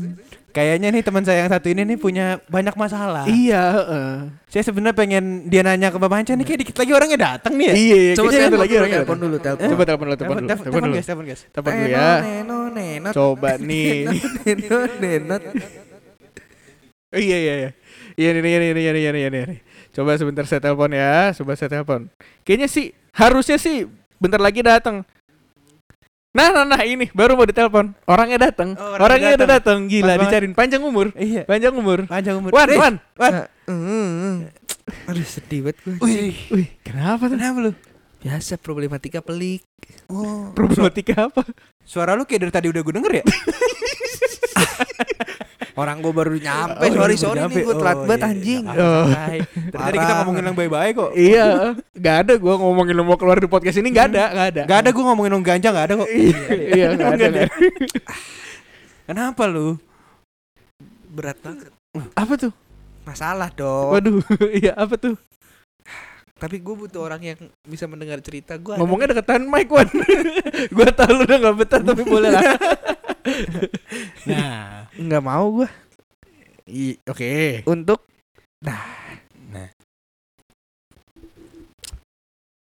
kayaknya 0.54 0.88
nih 0.88 1.02
teman 1.02 1.20
saya 1.20 1.42
yang 1.42 1.50
satu 1.50 1.66
ini 1.66 1.82
nih 1.84 1.98
punya 1.98 2.38
banyak 2.46 2.72
masalah 2.72 3.26
Iya, 3.26 3.62
heeh. 3.74 4.10
saya 4.46 4.62
sebenarnya 4.62 4.94
pengen 4.94 5.24
dia 5.44 5.60
nanya 5.60 5.90
ke 5.90 5.98
bapak 5.98 6.22
Anca 6.22 6.32
nih 6.32 6.46
kayak 6.46 6.60
dikit 6.62 6.76
lagi 6.78 6.92
orangnya 6.92 7.18
datang 7.18 7.52
nih 7.52 7.66
ya 7.66 7.74
Iya, 7.74 7.96
iya. 7.98 8.12
coba 8.14 8.28
ada 8.30 8.38
lagi 8.38 8.46
dulu, 8.46 8.78
orangnya. 8.78 8.98
telepon 9.02 9.18
dulu, 9.18 9.36
telepon. 9.36 9.66
Coba 9.66 9.82
telepon 9.84 10.06
dulu, 10.06 10.16
telepon 10.16 10.36
dulu. 10.36 10.48
telepon 10.48 10.80
dulu. 10.80 10.94
guys 10.94 11.06
telepon 11.06 11.24
guys 11.26 11.42
Telepon 11.50 11.72
dulu 11.74 11.88
ya. 11.90 12.08
Neno, 12.22 12.58
nenot. 12.70 13.12
Coba 13.12 13.50
nih. 13.68 13.94
Nenot, 14.46 14.90
nenot. 14.98 15.42
Oh, 17.10 17.20
iya 17.20 17.36
iya 17.36 17.54
iya. 17.56 17.70
Iya 18.14 18.28
nih 18.32 18.42
iya 18.44 18.58
nih 18.58 18.66
iya 18.66 18.72
nih 18.72 18.82
iya 18.82 18.92
nih 18.92 19.02
iya 19.02 19.10
nih, 19.10 19.20
iya 19.34 19.44
nih. 19.50 19.58
Coba 19.90 20.14
sebentar 20.14 20.44
saya 20.46 20.58
telepon 20.60 20.90
ya, 20.90 21.30
coba 21.32 21.52
saya 21.54 21.70
telepon. 21.72 22.06
Kayaknya 22.42 22.68
sih 22.68 22.86
harusnya 23.10 23.58
sih 23.58 23.86
bentar 24.18 24.38
lagi 24.38 24.62
datang. 24.62 25.02
Nah, 26.34 26.50
nah, 26.50 26.64
nah 26.66 26.82
ini 26.82 27.06
baru 27.08 27.32
mau 27.32 27.46
ditelepon. 27.46 27.94
Orangnya 28.04 28.38
datang. 28.42 28.74
Oh, 28.74 28.98
orangnya 28.98 29.30
orangnya 29.30 29.30
udah 29.36 29.48
datang. 29.54 29.78
Gila, 29.86 30.02
Pas 30.04 30.10
banget. 30.10 30.22
dicariin 30.26 30.52
panjang 30.52 30.82
umur. 30.82 31.06
iya 31.14 31.42
Panjang 31.44 31.72
umur. 31.72 31.98
panjang 32.04 32.34
umur 32.36 32.50
Wan, 32.50 32.66
Eh, 32.66 32.74
Wan. 32.76 32.94
Wan 33.14 33.32
Ah, 33.32 33.46
mm, 33.64 34.34
Aduh 35.06 35.22
sedih 35.24 35.60
banget 35.62 35.78
gue. 35.80 35.96
wih 35.96 36.34
Wih, 36.50 36.68
kenapa 36.82 37.26
tuh? 37.26 37.38
kenapa 37.38 37.58
lu 37.60 37.72
Biasa 38.20 38.56
problematika 38.56 39.20
pelik. 39.20 39.62
oh 40.06 40.50
Problematika 40.52 41.30
apa? 41.30 41.46
suara 41.82 42.12
lu 42.12 42.24
kayak 42.24 42.40
dari 42.42 42.52
tadi 42.52 42.66
udah 42.66 42.80
gue 42.80 42.94
denger 42.94 43.12
ya 43.14 43.24
Orang 45.74 45.98
gue 46.00 46.14
baru 46.14 46.38
nyampe. 46.38 46.86
Oh, 46.86 46.86
sorry 46.86 46.94
baru 46.94 47.14
sorry 47.18 47.38
nyampe. 47.42 47.54
nih 47.54 47.64
gue 47.66 47.76
telat 47.76 47.96
Oh, 47.96 48.06
banget 48.06 48.20
iya, 48.20 48.30
anjing. 48.30 48.62
iya. 48.62 48.78
Oh. 48.78 49.06
Tadi 49.74 49.96
kita 49.98 50.12
ngomongin 50.22 50.42
yang 50.44 50.56
baik-baik 50.56 50.92
kok 50.94 51.10
iya, 51.12 51.46
gak 51.92 52.16
ada 52.22 52.32
gua 52.38 52.54
ngomongin 52.56 52.94
lu 52.94 53.02
mau 53.02 53.18
keluar 53.18 53.36
di 53.36 53.50
podcast 53.50 53.78
ini 53.78 53.90
gak 53.90 54.14
ada, 54.14 54.24
gak 54.30 54.46
ada. 54.54 54.62
Gak 54.64 54.78
ada 54.86 54.90
gue 54.90 55.02
ngomongin 55.02 55.34
yang 55.34 55.42
ganja 55.42 55.68
gak 55.68 55.86
ada 55.90 55.94
kok 55.98 56.10
iya, 56.14 56.86
gak 56.94 57.10
ada. 57.18 57.26
Kenapa 59.04 59.42
lu? 59.44 59.76
Berat 61.10 61.38
banget. 61.38 61.70
Apa 62.14 62.32
tuh? 62.38 62.52
Masalah 63.04 63.50
dong. 63.50 63.92
Waduh, 63.92 64.22
iya 64.62 64.72
apa 64.74 64.94
tuh? 64.94 65.18
Tapi 66.34 66.58
gue 66.58 66.74
butuh 66.74 67.02
orang 67.02 67.22
yang 67.22 67.38
bisa 67.62 67.86
mendengar 67.86 68.18
cerita 68.18 68.58
gue. 68.58 68.74
Ngomongnya 68.74 69.10
deketan 69.10 69.46
mic 69.46 69.70
Wan. 69.70 69.86
gua 70.74 70.88
tahu 70.90 71.10
lu 71.18 71.22
udah 71.26 71.38
gak 71.40 71.56
betah 71.58 71.80
tapi 71.82 72.02
boleh 72.02 72.30
lah. 72.30 72.42
Nah 74.28 74.88
nggak 74.92 75.22
mau 75.22 75.46
gue. 75.54 75.68
I- 76.66 77.00
Oke. 77.04 77.60
Untuk 77.64 78.04
Nah 78.60 78.94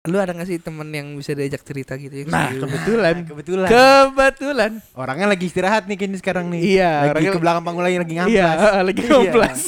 lu 0.07 0.23
ada 0.23 0.31
gak 0.31 0.47
sih 0.47 0.63
temen 0.63 0.87
yang 0.87 1.19
bisa 1.19 1.35
diajak 1.35 1.67
cerita 1.67 1.99
gitu 1.99 2.15
yang 2.15 2.31
Nah, 2.31 2.55
kebetulan. 2.55 3.27
Kebetulan 3.27 3.67
Kebetulan. 3.67 4.73
Orangnya 4.95 5.27
lagi 5.27 5.51
istirahat 5.51 5.91
nih 5.91 5.99
kayaknya 5.99 6.19
sekarang 6.23 6.47
nih 6.47 6.79
Iya, 6.79 6.91
Lagi 6.95 7.11
orangnya- 7.11 7.35
ke 7.35 7.41
belakang 7.43 7.65
panggung 7.67 7.83
lagi 7.83 7.97
lagi 7.99 8.13
Iya, 8.15 8.23
ngamplas 8.23 8.55
lagi 8.87 9.01
Iya. 9.03 9.11
ngomplas. 9.11 9.61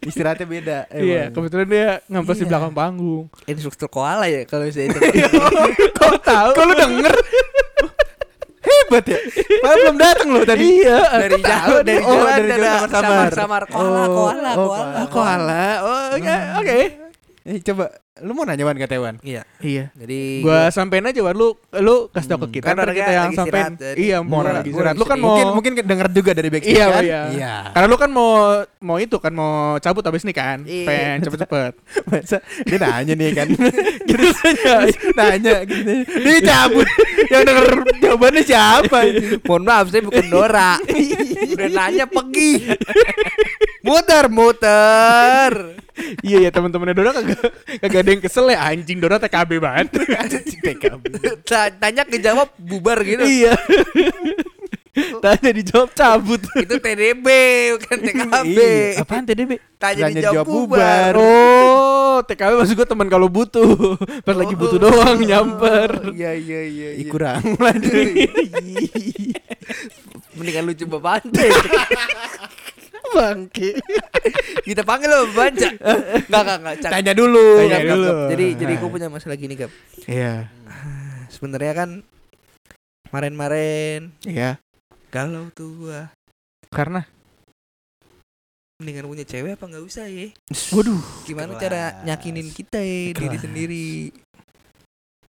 Istirahatnya 0.00 0.46
beda 0.46 0.78
Iya, 0.94 1.22
emang. 1.26 1.34
kebetulan 1.34 1.66
dia 1.66 1.88
ngamplas 2.06 2.36
di 2.36 2.40
Iya. 2.40 2.50
belakang 2.54 2.72
panggung. 2.72 3.24
instruktur 3.44 3.88
koala 3.90 4.30
ya 4.30 4.46
kalau 4.46 4.62
saya 4.70 4.86
itu. 4.86 4.98
Kau 5.92 6.14
tahu? 6.22 6.48
Kok 6.54 6.64
lu 6.64 6.74
denger? 6.78 7.12
Hebat 8.90 9.06
ya 9.06 9.18
Padahal 9.62 9.78
belum 9.78 9.96
datang 9.96 10.28
loh 10.28 10.42
tadi 10.42 10.66
Iya, 10.82 10.98
dari 11.14 11.38
jauh 11.38 11.78
dari. 11.80 12.02
Oh, 12.02 12.10
jalan 12.10 12.42
dari 12.42 12.58
jauh 12.58 12.82
ada 12.82 12.90
samar-samar. 12.90 13.30
samar 13.30 13.62
koala 13.70 13.86
Oh, 14.02 14.08
koala 14.10 14.50
oh, 14.50 14.66
koala 14.66 15.00
koala. 15.06 15.64
Oh, 15.80 16.04
oke. 16.18 16.34
Oke. 16.58 16.78
Eh, 17.46 17.58
Coba 17.62 17.84
Lu 18.20 18.32
mau 18.32 18.44
nanya 18.44 18.62
Wan 18.62 18.74
ke 18.74 18.84
Tewan 18.84 19.16
Iya. 19.20 19.42
Iya. 19.58 19.88
Jadi 19.92 20.40
Gua 20.40 20.68
sampein 20.68 21.02
aja 21.02 21.20
Wan 21.20 21.32
lu 21.32 21.52
lu 21.74 22.08
kasih 22.08 22.28
tau 22.28 22.38
ke 22.42 22.58
kita 22.58 22.72
Kan 22.72 22.84
kita 22.90 23.10
yang 23.10 23.30
sampein. 23.32 23.74
Iya, 23.96 24.20
mau 24.20 24.40
orang 24.40 24.60
lagi 24.60 24.70
istirahat. 24.70 24.94
lagi 24.94 25.00
Lu 25.00 25.04
kan 25.04 25.16
mau 25.16 25.28
Mungkin 25.30 25.46
mungkin 25.52 25.72
denger 25.80 26.08
juga 26.10 26.30
dari 26.32 26.48
backstage 26.48 26.74
Iya, 26.74 26.86
kan 26.86 27.02
iya. 27.02 27.20
Iya 27.30 27.54
Karena 27.70 27.86
lu 27.86 27.96
kan 27.96 28.10
mau 28.10 28.30
mau 28.80 28.96
itu 28.96 29.16
kan 29.16 29.28
mau 29.30 29.52
cabut 29.76 30.00
abis 30.02 30.24
ini 30.24 30.32
kan. 30.32 30.64
Iya. 30.64 30.86
Pengen 30.86 31.16
cepet-cepet. 31.22 31.72
Masa 32.10 32.36
dia 32.64 32.78
nanya 32.78 33.12
nih 33.14 33.30
kan 33.32 33.46
gitu 34.08 34.26
saja. 34.34 34.74
Nanya 35.12 35.54
gitu 35.64 35.92
Dia 36.04 36.38
cabut 36.42 36.88
Yang 37.32 37.42
denger 37.44 37.66
jawabannya 38.00 38.42
siapa 38.42 38.98
mohon 39.42 39.62
maaf 39.62 39.86
saya 39.88 40.02
bukan 40.02 40.24
Dora. 40.26 40.76
Udah 41.46 41.68
nanya 41.68 42.04
pergi. 42.04 42.52
muter 43.86 44.28
muter. 44.28 45.52
Iya 46.20 46.38
ya 46.42 46.50
teman-temannya 46.50 46.92
Dora 46.92 47.12
kagak 47.12 47.40
kagak 47.78 48.00
ada 48.00 48.10
yang 48.10 48.22
kesel 48.22 48.48
ya 48.48 48.58
anjing 48.62 48.98
Dora 48.98 49.16
TKB 49.18 49.50
banget. 49.56 49.86
TKB 50.60 51.02
Ta- 51.44 51.72
Tanya 51.72 52.04
kejawab 52.04 52.48
bubar 52.56 53.00
gitu. 53.00 53.20
iya. 53.22 53.52
Tanya 55.20 55.50
dijawab 55.50 55.92
cabut. 55.92 56.40
Itu 56.56 56.76
TDB 56.76 57.26
bukan 57.74 57.98
TKB. 58.00 58.48
Iya. 58.50 59.00
Apaan 59.00 59.24
TDB? 59.24 59.60
Tanya 59.76 60.08
Tanya 60.08 60.16
dijawab 60.18 60.44
bubar. 60.44 61.12
bubar. 61.12 61.12
Oh, 61.16 62.16
TKB 62.22 62.52
maksud 62.58 62.74
gue 62.74 62.88
teman 62.88 63.06
kalau 63.06 63.28
butuh. 63.28 63.96
Pas 64.20 64.34
lagi 64.34 64.52
butuh 64.52 64.78
doang 64.78 65.20
nyamper. 65.20 66.10
Iya 66.10 66.32
iya 66.34 66.60
iya. 66.64 66.88
Iya. 66.96 67.08
kurang 67.08 67.44
lanjut 67.56 67.92
Mendingan 70.40 70.64
lu 70.64 70.72
coba 70.74 70.96
pantai. 71.12 71.52
Bangke. 73.10 73.74
Kita 74.62 74.80
panggil 74.80 75.10
lo 75.10 75.28
baca. 75.30 75.68
Enggak 76.24 76.56
enggak. 76.56 76.74
Cak. 76.78 76.90
Tanya 76.90 77.12
dulu 77.12 77.44
Tanya 77.58 77.68
Gap, 77.70 77.82
gap, 77.82 77.90
dulu. 77.90 78.06
gap. 78.06 78.18
Jadi 78.30 78.46
jadi 78.56 78.72
Nah. 78.72 78.78
gue 78.78 78.88
punya 78.88 79.08
masalah 79.08 79.36
gini 79.36 79.54
gap. 79.54 79.70
Iya. 80.06 80.34
Sebenarnya 81.34 81.72
kan 81.76 81.90
kemarin-kemarin 83.04 84.00
Iya. 84.22 84.62
galau 85.10 85.50
tuh 85.50 85.68
gua. 85.76 86.14
Karena 86.70 87.02
Mendingan 88.78 89.04
punya 89.04 89.26
cewek 89.26 89.58
apa 89.58 89.64
nggak 89.66 89.84
usah 89.84 90.06
ya? 90.06 90.32
waduh. 90.70 91.02
Gimana 91.26 91.52
Kelas. 91.52 91.60
cara 91.60 91.82
nyakinin 92.02 92.48
kita 92.48 92.78
ya 92.78 93.12
diri 93.12 93.28
Kelas. 93.28 93.42
sendiri? 93.42 93.88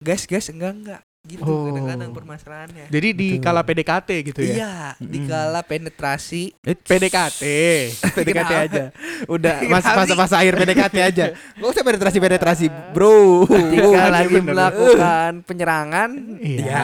Gas 0.03 0.23
gas 0.25 0.49
enggak 0.49 0.73
enggak 0.75 1.01
gitu 1.27 1.43
Oh. 1.43 1.67
kadang-kadang 1.69 2.11
permasalahannya. 2.11 2.87
Jadi 2.87 3.09
di 3.11 3.29
Betul. 3.35 3.43
kala 3.43 3.61
PDKT 3.63 4.09
gitu 4.25 4.41
ya. 4.41 4.55
Iya, 4.55 4.75
dikala 4.97 5.61
penetrasi 5.61 6.55
PDKT. 6.63 7.43
PDKT 8.17 8.33
Kenapa? 8.47 8.65
aja 8.65 8.85
Udah 9.27 9.57
masa 9.73 9.91
masa 9.93 10.15
masa 10.15 10.35
akhir 10.39 10.55
PDKT 10.55 10.97
aja 11.03 11.25
Gak 11.35 11.67
usah 11.67 11.83
penetrasi 11.83 12.19
penetrasi 12.19 12.67
bro 12.95 13.43
ketika 13.45 13.83
iya 13.83 14.07
lagi 14.09 14.31
bener. 14.33 14.55
melakukan 14.55 15.31
penyerangan 15.43 16.11
Iya. 16.39 16.83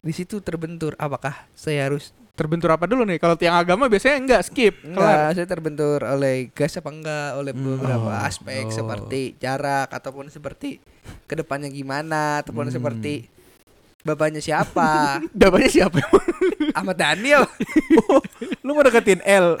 di 0.00 0.16
situ 0.16 0.40
terbentur 0.40 0.96
apakah 0.96 1.44
saya 1.52 1.84
harus 1.84 2.16
Terbentur 2.40 2.72
apa 2.72 2.88
dulu 2.88 3.04
nih? 3.04 3.20
Kalau 3.20 3.36
tiang 3.36 3.52
agama 3.52 3.84
biasanya 3.84 4.16
enggak 4.16 4.42
skip. 4.42 4.80
Kelar. 4.80 4.96
enggak 4.96 5.28
saya 5.34 5.44
terbentur 5.46 6.00
oleh 6.00 6.48
gas 6.50 6.72
apa 6.72 6.88
enggak 6.88 7.28
oleh 7.36 7.52
Hmm. 7.52 7.64
beberapa 7.76 8.10
Oh. 8.10 8.24
aspek 8.24 8.64
Oh. 8.64 8.72
seperti 8.72 9.36
jarak 9.36 9.92
ataupun 9.92 10.32
seperti 10.32 10.80
ke 11.26 11.34
depannya 11.34 11.68
gimana 11.68 12.40
ataupun 12.40 12.66
Hmm. 12.66 12.74
seperti 12.74 13.28
bapaknya 14.00 14.40
siapa 14.40 15.20
Dapatnya 15.36 15.68
siapa? 15.68 16.00
Ahmad 16.78 16.96
Daniel 16.96 17.44
Lu 18.62 18.72
mau 18.72 18.80
deketin 18.80 19.20
L 19.20 19.60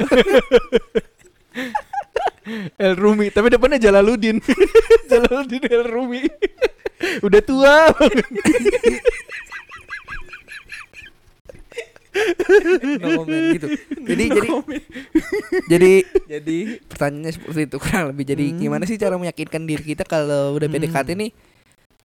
El 2.80 2.96
Rumi, 2.96 3.28
tapi 3.28 3.46
depannya 3.46 3.78
Jalaluddin. 3.78 4.40
Jalaluddin 5.06 5.60
El 5.62 5.84
Rumi. 5.84 6.24
Udah 7.20 7.40
tua. 7.40 7.92
No 12.96 13.08
comment 13.16 13.46
gitu 13.52 13.66
jadi 14.00 14.24
jadi 14.30 14.48
jadi 15.66 15.92
Jadi 16.30 16.58
pertanyaannya 16.84 17.32
seperti 17.32 17.60
itu 17.64 17.76
kurang 17.76 18.04
lebih 18.08 18.24
jadi 18.26 18.44
Hmm. 18.46 18.58
gimana 18.58 18.84
sih 18.84 18.96
cara 18.96 19.14
meyakinkan 19.14 19.62
diri 19.62 19.84
kita 19.84 20.02
kalau 20.02 20.54
udah 20.54 20.66
Hmm. 20.66 20.76
PDKT 20.76 21.08
nih 21.14 21.30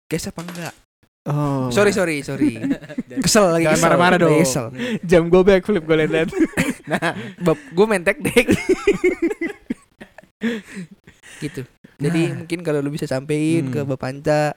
gas 0.06 0.28
apa 0.28 0.41
enggak 0.41 0.74
Oh. 1.26 1.69
sorry 1.69 1.89
sorry 1.89 2.21
sorry 2.21 2.54
kesel 3.26 3.50
lagi 3.50 3.65
Jangan 3.65 3.74
kesel, 3.74 3.86
marah-marah 3.89 4.17
dong. 4.19 4.38
kesel. 4.39 4.65
Jam 5.02 5.26
gue 5.26 5.41
backflip 5.41 5.82
gue 5.82 5.95
liat 6.00 6.30
Nah 6.86 7.17
Bab, 7.39 7.58
gue 7.58 7.86
main 7.86 8.00
tek 8.00 8.21
deck 8.21 8.45
gitu 11.39 11.62
jadi 11.95 12.21
Nah. 12.28 12.43
mungkin 12.43 12.60
kalau 12.62 12.80
lu 12.80 12.91
bisa 12.91 13.06
sampein 13.06 13.65
Hmm. 13.65 13.74
ke 13.74 13.80
Bapak 13.84 14.00
Panca 14.00 14.54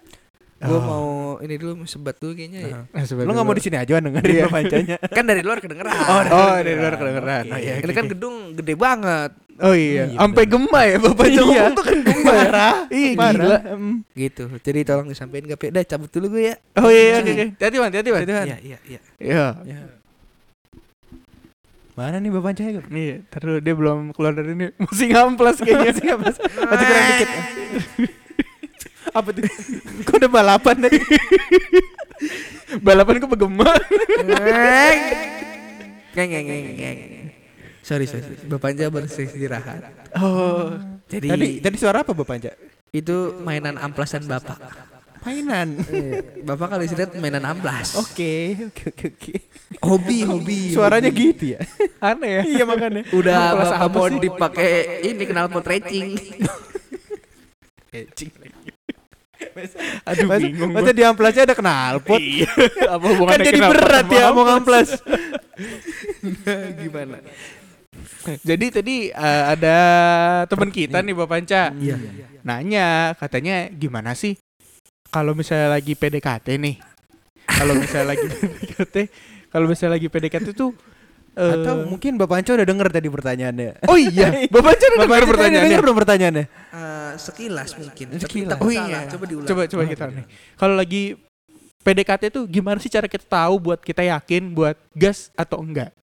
gue 0.58 0.66
Oh. 0.68 0.82
mau 0.82 1.06
ini 1.38 1.54
dulu 1.54 1.78
sebat 1.84 2.18
dulu 2.18 2.34
kayaknya 2.34 2.60
ya. 2.64 2.78
Lu 3.16 3.30
gak 3.30 3.42
mau 3.42 3.52
di 3.52 3.62
sini 3.62 3.76
aja 3.76 3.94
Wan, 3.94 4.04
dengerin 4.04 4.26
Iya. 4.28 4.42
Wan 4.44 4.52
pancanya 4.58 4.96
kan 5.16 5.22
dari 5.22 5.40
luar 5.40 5.58
kedengeran 5.58 5.94
Oh, 5.94 6.18
Oh, 6.28 6.54
dari 6.56 6.74
luar 6.74 6.94
kedengeran. 6.94 7.44
Oke. 7.44 7.52
Oh, 7.52 7.58
iya, 7.58 7.72
ini 7.74 7.84
oke, 7.84 7.92
kan 7.92 8.04
oke. 8.04 8.12
gedung 8.12 8.36
gede 8.54 8.74
banget 8.74 9.30
Oh 9.58 9.70
iya, 9.70 10.06
Iya, 10.06 10.18
sampai 10.18 10.44
gema 10.44 10.80
ya 10.82 10.96
bapaknya 10.96 11.30
Iya. 11.32 11.42
ngomong 11.44 11.72
tuh 11.72 11.84
kan 11.84 11.98
gema. 12.00 12.22
Marah. 12.28 12.74
Iya, 12.88 13.10
Marah. 13.12 13.32
gila. 13.32 13.58
Gitu 14.12 14.42
jadi 14.60 14.78
tolong 14.84 15.06
disampaikan 15.06 15.46
ke 15.48 15.66
Dah 15.68 15.84
cabut 15.84 16.10
dulu 16.10 16.26
gue 16.34 16.42
ya 16.50 16.54
Oh 16.76 16.86
iya, 16.88 17.18
oke 17.18 17.30
oke. 17.32 17.44
Hati-hati, 17.54 17.76
Man, 17.76 17.88
hati-hati, 17.88 18.10
Man. 18.10 18.22
iya 18.24 18.56
iya 18.58 18.78
iya 18.84 19.00
Iya. 19.16 19.46
Ya. 19.64 19.80
Mana 21.94 22.16
nih 22.16 22.30
Bapak 22.30 22.54
Cahaya? 22.54 22.78
Iya, 22.84 23.26
terus 23.28 23.58
dia 23.58 23.74
belum 23.74 24.10
keluar 24.10 24.30
dari 24.30 24.54
ini. 24.54 24.70
Masih 24.86 25.06
ngamplas 25.08 25.58
kayaknya. 25.58 25.90
Masih 25.92 26.04
ngamplas. 26.04 26.36
Masih 26.38 26.84
kurang 26.84 27.06
dikit. 27.08 27.28
Apa 29.14 29.28
tuh? 29.32 29.44
Kok 30.04 30.14
udah 30.20 30.30
balapan 30.30 30.76
tadi? 30.84 30.98
Balapan 32.82 33.22
kok 33.22 33.30
bergema. 33.30 33.70
Ngeng. 34.26 34.98
Ngeng 36.14 36.30
ngeng 36.30 36.64
ngeng. 36.76 36.98
Sorry 37.80 38.04
sorry. 38.04 38.36
Bapak 38.44 38.76
aja 38.76 38.92
beristirahat. 38.92 39.80
Oh. 40.20 40.76
Jadi 41.08 41.28
Tadi 41.32 41.48
tadi 41.64 41.76
suara 41.80 42.04
apa 42.04 42.12
Bapak 42.12 42.36
Cahaya? 42.36 42.56
itu 42.88 43.36
mainan 43.44 43.76
amplasan 43.76 44.24
bapak. 44.24 44.56
Mainan. 45.24 45.76
Bapak 46.40 46.72
kali 46.72 46.88
lihat 46.88 47.12
mainan 47.20 47.44
amplas. 47.44 48.00
Oke, 48.00 48.56
oke, 48.72 48.84
oke, 48.92 49.06
oke. 49.12 49.34
Hobi 49.84 50.24
hobi. 50.24 50.72
Suaranya 50.72 51.12
gitu 51.12 51.52
ya? 51.56 51.60
Aneh 52.00 52.40
ya. 52.40 52.42
Iya 52.48 52.64
makanya. 52.64 53.04
Udah 53.12 53.52
Amplas 53.52 53.70
bapak 53.76 53.84
apa 53.88 53.98
mau 53.98 54.08
dipakai 54.20 54.70
ini 55.04 55.22
kenal 55.28 55.52
pot 55.52 55.68
racing. 55.68 56.16
Aduh, 60.08 60.26
Masa, 60.26 60.42
bingung 60.42 60.70
masa 60.74 60.90
di 60.90 61.02
amplasnya 61.02 61.42
ada 61.46 61.54
knalpot? 61.54 62.18
Iya. 62.18 62.50
Apa 62.94 63.06
kan 63.26 63.38
jadi 63.42 63.60
berat 63.62 64.06
ya 64.10 64.30
mau 64.34 64.46
amplas? 64.46 64.98
Gimana? 66.82 67.18
Jadi 68.44 68.66
tadi 68.70 68.96
eh, 69.10 69.42
ada 69.46 69.76
teman 70.46 70.70
kita 70.70 71.00
nih 71.00 71.14
Bapak 71.16 71.28
Panca 71.40 71.72
Iya. 71.74 71.96
nanya 72.46 73.14
katanya 73.18 73.66
gimana 73.72 74.14
sih 74.14 74.38
kalau 75.08 75.32
misalnya 75.32 75.72
lagi 75.72 75.96
PDKT 75.96 76.46
nih. 76.60 76.76
Kalau 77.48 77.72
misalnya 77.74 78.12
lagi 78.12 78.26
PDKT, 78.28 78.96
kalau 79.48 79.66
misalnya 79.66 79.96
lagi 79.96 80.08
PDKT 80.12 80.52
tuh 80.52 80.76
eh, 81.38 81.54
Atau 81.54 81.74
mungkin 81.86 82.18
Bapak 82.18 82.42
Anco 82.42 82.52
udah 82.58 82.66
denger 82.66 82.88
tadi 82.90 83.08
pertanyaannya. 83.08 83.70
Oh 83.86 83.94
iya, 83.94 84.28
Bapak 84.52 84.74
Panca 84.74 84.84
udah 84.90 85.06
Anco 85.06 85.26
pertanyaannya. 85.30 85.66
denger 85.70 85.80
belum 85.86 85.96
pertanyaannya? 86.02 86.44
Eh, 86.50 87.12
sekilas 87.16 87.70
mungkin. 87.78 88.06
Tapi 88.10 88.22
Sekilas. 88.26 88.58
Oh 88.58 88.68
salah. 88.68 88.88
iya. 88.90 88.98
Coba 89.06 89.24
diulang. 89.30 89.48
Coba 89.48 89.62
coba 89.70 89.82
kita 89.86 90.04
nih. 90.10 90.26
Kalau 90.58 90.74
lagi 90.74 91.02
PDKT 91.78 92.22
tuh 92.34 92.44
gimana 92.50 92.76
sih 92.82 92.90
cara 92.90 93.06
kita 93.06 93.24
tahu 93.24 93.54
buat 93.62 93.80
kita 93.80 94.02
yakin 94.02 94.50
buat 94.52 94.76
gas 94.92 95.30
atau 95.38 95.62
enggak? 95.62 95.94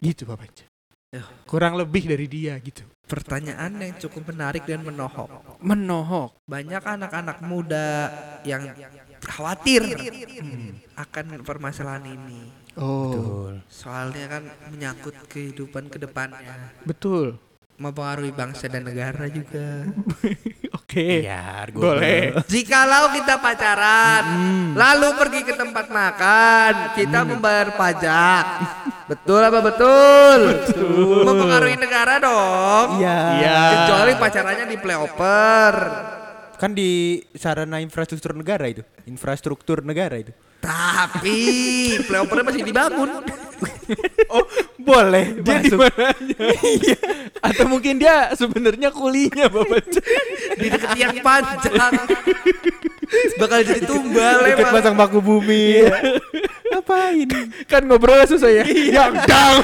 Gitu 0.00 0.24
Bapak 0.24 0.48
Panca. 0.48 0.64
Ya. 1.08 1.24
Kurang 1.48 1.76
lebih 1.76 2.04
dari 2.04 2.28
dia 2.28 2.56
gitu. 2.60 2.84
Pertanyaan 3.08 3.72
yang 3.80 3.96
cukup 3.96 4.28
menarik 4.28 4.68
dan 4.68 4.84
menohok. 4.84 5.32
Menohok. 5.64 6.36
Banyak 6.44 6.84
anak-anak 6.84 7.40
muda 7.40 8.12
yang 8.44 8.68
khawatir 9.24 9.82
akan 10.94 11.42
permasalahan 11.42 12.04
ini. 12.06 12.40
Oh, 12.78 13.50
Soalnya 13.66 14.38
kan 14.38 14.42
menyangkut 14.70 15.14
kehidupan 15.26 15.90
ke 15.90 15.98
depannya, 15.98 16.70
betul. 16.86 17.34
mempengaruhi 17.74 18.30
bangsa 18.30 18.70
dan 18.70 18.86
negara 18.86 19.26
juga. 19.26 19.82
Oke. 20.78 21.26
Iya, 21.26 21.66
Boleh. 21.74 22.38
Jikalau 22.46 23.10
kita 23.18 23.42
pacaran, 23.42 24.24
lalu 24.78 25.08
pergi 25.18 25.40
ke 25.42 25.54
tempat 25.58 25.90
makan, 25.90 26.72
kita 26.94 27.18
membayar 27.26 27.74
pajak. 27.74 28.44
Betul 29.10 29.40
apa 29.42 29.58
betul? 29.58 30.38
Mempengaruhi 31.26 31.76
negara 31.76 32.22
dong. 32.22 33.02
Iya. 33.02 33.18
Iya. 33.42 33.58
Kecuali 33.74 34.12
pacarannya 34.22 34.66
di 34.70 34.76
playoper. 34.78 35.74
Kan 36.58 36.74
di 36.74 37.22
sarana 37.38 37.78
infrastruktur 37.78 38.34
negara 38.34 38.66
itu. 38.66 38.82
Infrastruktur 39.06 39.86
negara 39.86 40.18
itu. 40.18 40.34
Tapi 40.58 41.38
playopernya 42.04 42.44
masih 42.44 42.62
dibangun. 42.66 43.10
Oh, 44.28 44.44
boleh. 44.76 45.40
Dia 45.40 45.64
di 45.64 45.72
mananya? 45.72 46.36
Iya. 46.76 46.98
Atau 47.40 47.64
mungkin 47.64 47.96
dia 47.96 48.36
sebenarnya 48.36 48.92
kulinya 48.92 49.48
Bapak 49.48 49.88
di 50.60 50.68
dekat 50.68 50.92
tiang 50.92 51.16
panjang. 51.24 51.96
Bakal 53.40 53.58
jadi 53.64 53.82
tumbal 53.88 54.44
emang. 54.44 54.68
pasang 54.68 54.92
baku 54.92 55.24
bumi. 55.24 55.88
Ngapain? 56.70 57.28
kan 57.64 57.88
ngobrol 57.88 58.20
susah 58.28 58.52
ya. 58.52 58.64
Yang 58.68 59.24
dang, 59.24 59.56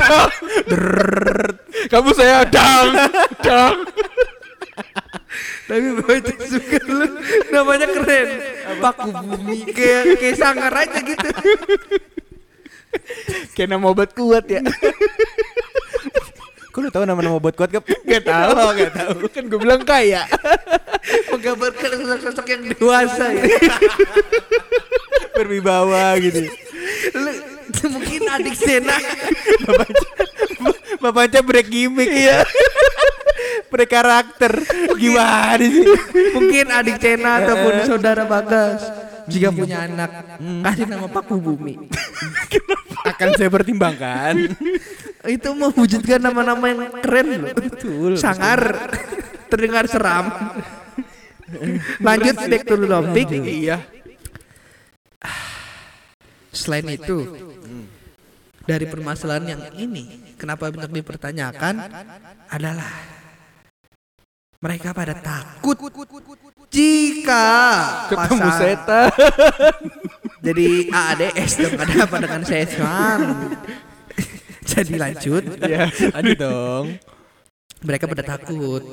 dang. 0.00 0.30
Kamu 1.92 2.10
saya 2.16 2.48
dang, 2.48 3.12
dang. 3.44 3.76
Tapi 5.68 5.86
bapak 6.00 6.16
itu 6.24 6.32
suka 6.48 6.78
lu 6.88 7.06
namanya 7.52 7.86
keren. 7.92 8.28
Paku 8.80 9.10
bumi 9.12 9.68
kayak 9.72 10.16
kayak 10.16 10.36
sangar 10.40 10.72
aja 10.72 10.98
gitu. 11.02 11.28
Kayak 13.52 13.68
nama 13.76 13.86
obat 13.92 14.16
kuat 14.16 14.48
ya. 14.48 14.64
Kok 16.68 16.78
lu 16.84 16.88
tahu 16.94 17.04
nama-nama 17.10 17.42
buat 17.42 17.58
kuat 17.58 17.74
gak? 17.74 17.84
Gak 17.84 18.22
tahu, 18.22 18.54
gak 18.76 18.92
tahu. 18.94 19.26
Kan 19.34 19.44
gue 19.50 19.58
bilang 19.60 19.82
kaya. 19.82 20.24
Menggambarkan 21.32 21.90
sosok-sosok 22.00 22.46
yang 22.48 22.62
dewasa 22.70 23.34
ya. 23.34 23.44
Berwibawa 25.34 26.14
gitu. 26.22 26.46
Lu, 27.18 27.30
mungkin 27.92 28.20
adik 28.30 28.54
Sena. 28.54 28.94
Bapak 31.02 31.30
Anca 31.30 31.40
break 31.42 31.66
gimmick. 31.66 32.10
Iya. 32.10 32.46
Break 33.70 33.90
karakter. 33.92 34.52
Gimana 34.96 35.60
sih? 35.60 35.86
Mungkin 36.34 36.64
adik 36.72 36.96
Sena 36.98 37.44
ataupun 37.44 37.74
saudara 37.84 38.24
Bagas. 38.24 38.80
Jika 39.28 39.52
punya 39.52 39.84
anak, 39.84 40.40
kasih 40.40 40.88
nama 40.88 41.04
Paku 41.04 41.36
Bumi. 41.36 41.76
Akan 43.12 43.36
saya 43.36 43.52
pertimbangkan. 43.52 44.56
Itu 45.28 45.52
mewujudkan 45.52 46.16
nama-nama 46.16 46.64
yang 46.72 46.80
keren 47.04 47.26
loh. 47.36 47.52
Betul. 47.52 48.16
Sangar. 48.16 48.88
Terdengar 49.52 49.84
seram. 49.84 50.32
Lanjut 52.00 52.36
back 52.48 52.62
to 52.64 52.74
topic. 52.88 53.28
Iya. 53.36 53.78
Selain 56.48 56.88
itu, 56.88 57.28
dari 58.64 58.84
permasalahan 58.88 59.44
yang 59.56 59.62
ini, 59.76 60.34
kenapa 60.36 60.72
banyak 60.72 60.92
dipertanyakan 60.92 61.74
adalah 62.48 63.17
mereka 64.58 64.90
pada 64.90 65.14
takut. 65.14 65.78
jika 66.74 67.46
Ketemu 68.10 68.26
pasang- 68.42 68.58
setan. 68.58 69.10
jadi 70.46 70.66
AADS 70.90 71.52
dong 71.62 71.74
ada 71.78 71.94
apa 72.02 72.16
dengan 72.18 72.42
setan? 72.42 73.20
Jadi 74.68 75.00
lanjut. 75.00 75.64
Iya. 75.64 75.88
Aduh 76.12 76.36
dong. 76.36 76.86
mereka 77.80 78.04
pada 78.04 78.20
takut. 78.20 78.84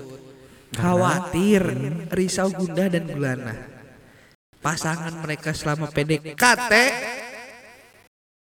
khawatir 0.72 1.62
risau 2.12 2.48
gundah 2.48 2.88
dan 2.88 3.12
gulana. 3.12 3.56
Pasangan 4.64 5.20
mereka 5.20 5.52
selama 5.52 5.92
PDKT 5.92 6.74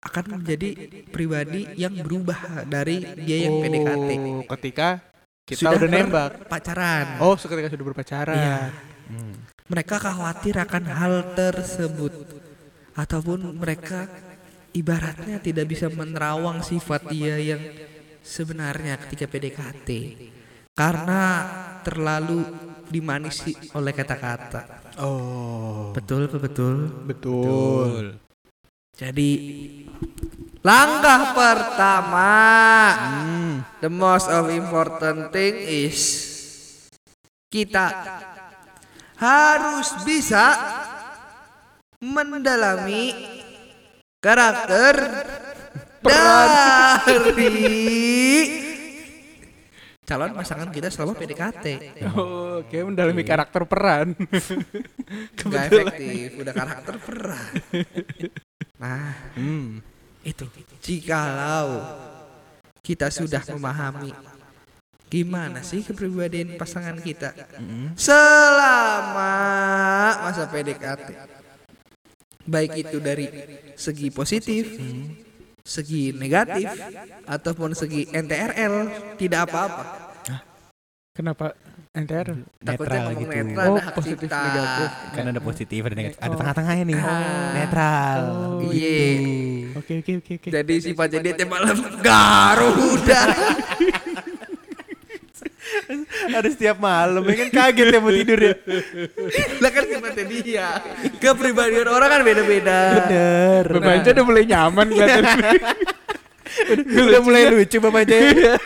akan 0.07 0.25
menjadi 0.39 0.71
pribadi 1.11 1.67
yang 1.75 1.99
berubah 1.99 2.63
dari 2.67 3.03
dia 3.27 3.47
yang 3.47 3.59
PDKT. 3.59 4.11
Oh, 4.23 4.43
ketika 4.55 5.03
kita 5.47 5.79
udah 5.79 5.89
nembak. 5.89 6.31
pacaran 6.51 7.23
Oh, 7.23 7.39
ketika 7.39 7.71
sudah 7.71 7.87
berpacaran. 7.87 8.35
Iya. 8.35 8.59
mereka 9.71 10.03
khawatir 10.03 10.59
akan 10.59 10.85
hal 10.91 11.15
tersebut 11.39 12.11
ataupun 12.99 13.55
mereka 13.55 14.11
ibaratnya 14.75 15.39
tidak 15.39 15.71
bisa 15.71 15.87
menerawang 15.87 16.67
sifat 16.67 17.07
dia 17.15 17.39
yang 17.39 17.63
sebenarnya 18.27 18.99
ketika 19.07 19.31
PDKT 19.31 19.89
karena 20.75 21.23
terlalu 21.87 22.43
dimanisi 22.91 23.55
oleh 23.75 23.95
kata-kata. 23.95 24.83
Oh, 24.99 25.95
Betul 25.95 26.27
apa 26.27 26.39
betul? 26.43 26.75
betul. 27.07 28.19
Jadi 28.97 29.31
langkah 30.65 31.37
pertama 31.37 32.35
the 33.81 33.91
most 33.91 34.29
of 34.29 34.49
important 34.53 35.33
thing 35.33 35.57
is 35.65 35.99
kita 37.53 37.89
harus 39.17 39.89
bisa 40.05 40.53
mendalami 42.01 43.13
karakter 44.21 44.95
dari 46.05 47.65
calon 50.07 50.33
pasangan 50.39 50.71
kita 50.71 50.87
selama 50.87 51.19
PDKT. 51.19 51.67
Oh, 52.15 52.63
Oke, 52.63 52.79
mendalami 52.79 53.27
karakter 53.27 53.67
peran. 53.67 54.15
Gak 55.35 55.65
efektif, 55.67 56.39
udah 56.41 56.55
karakter 56.55 56.95
peran. 57.03 57.53
Nah, 58.77 59.33
Hmm. 59.33 59.81
Itu 60.27 60.43
jikalau 60.83 61.87
kita 62.83 63.15
sudah 63.15 63.47
memahami 63.55 64.11
gimana 65.07 65.63
sih 65.63 65.87
kepribadian 65.87 66.59
pasangan 66.59 66.99
kita 66.99 67.31
selama 67.95 69.35
masa 70.27 70.51
PDKT. 70.51 71.15
Baik 72.47 72.87
itu 72.87 72.99
dari 73.03 73.27
segi 73.75 74.11
positif, 74.11 74.79
segi 75.67 76.15
negatif, 76.15 76.71
ataupun 77.27 77.75
segi 77.75 78.07
NTRL, 78.11 78.75
tidak 79.19 79.51
apa-apa. 79.51 79.85
Kenapa 81.11 81.57
NTR? 81.97 82.29
Netral 82.61 83.17
gitu. 83.17 83.33
netral 83.33 83.73
Oh, 83.73 83.81
positif, 83.97 84.29
negatif. 84.29 84.91
Kan 85.17 85.25
ada 85.33 85.41
positif, 85.41 85.81
ada 85.81 85.97
negatif, 85.97 86.19
ada 86.21 86.35
tengah-tengahnya 86.37 86.85
nih. 86.87 87.01
Netral. 87.57 88.21
Oh, 88.61 88.61
Iya. 88.69 89.07
Oke 89.77 90.01
oke 90.01 90.13
oke 90.25 90.33
oke. 90.41 90.49
Jadi 90.49 90.75
sifatnya 90.81 91.21
dia 91.21 91.45
malam 91.45 91.77
Garuda. 92.01 93.23
Ada 96.27 96.49
setiap 96.49 96.79
malam, 96.79 97.27
ya 97.27 97.35
kan 97.43 97.49
kaget 97.51 97.87
ya 97.91 97.99
mau 97.99 98.15
tidur 98.15 98.39
ya. 98.39 98.55
lah 99.61 99.71
kan 99.75 99.85
sifatnya 99.85 100.25
dia. 100.25 100.69
Kepribadian 101.21 101.89
orang 101.91 102.09
kan 102.09 102.21
beda-beda. 102.23 102.81
Bener. 103.03 103.65
Bapak 103.75 103.93
Anca 104.01 104.11
udah 104.15 104.25
mulai 104.25 104.45
nyaman 104.47 104.87
kelihatan. 104.95 105.37
Udah 106.89 107.21
mulai 107.21 107.53
lucu 107.53 107.77
Bapak 107.85 108.09
Jaya. 108.09 108.57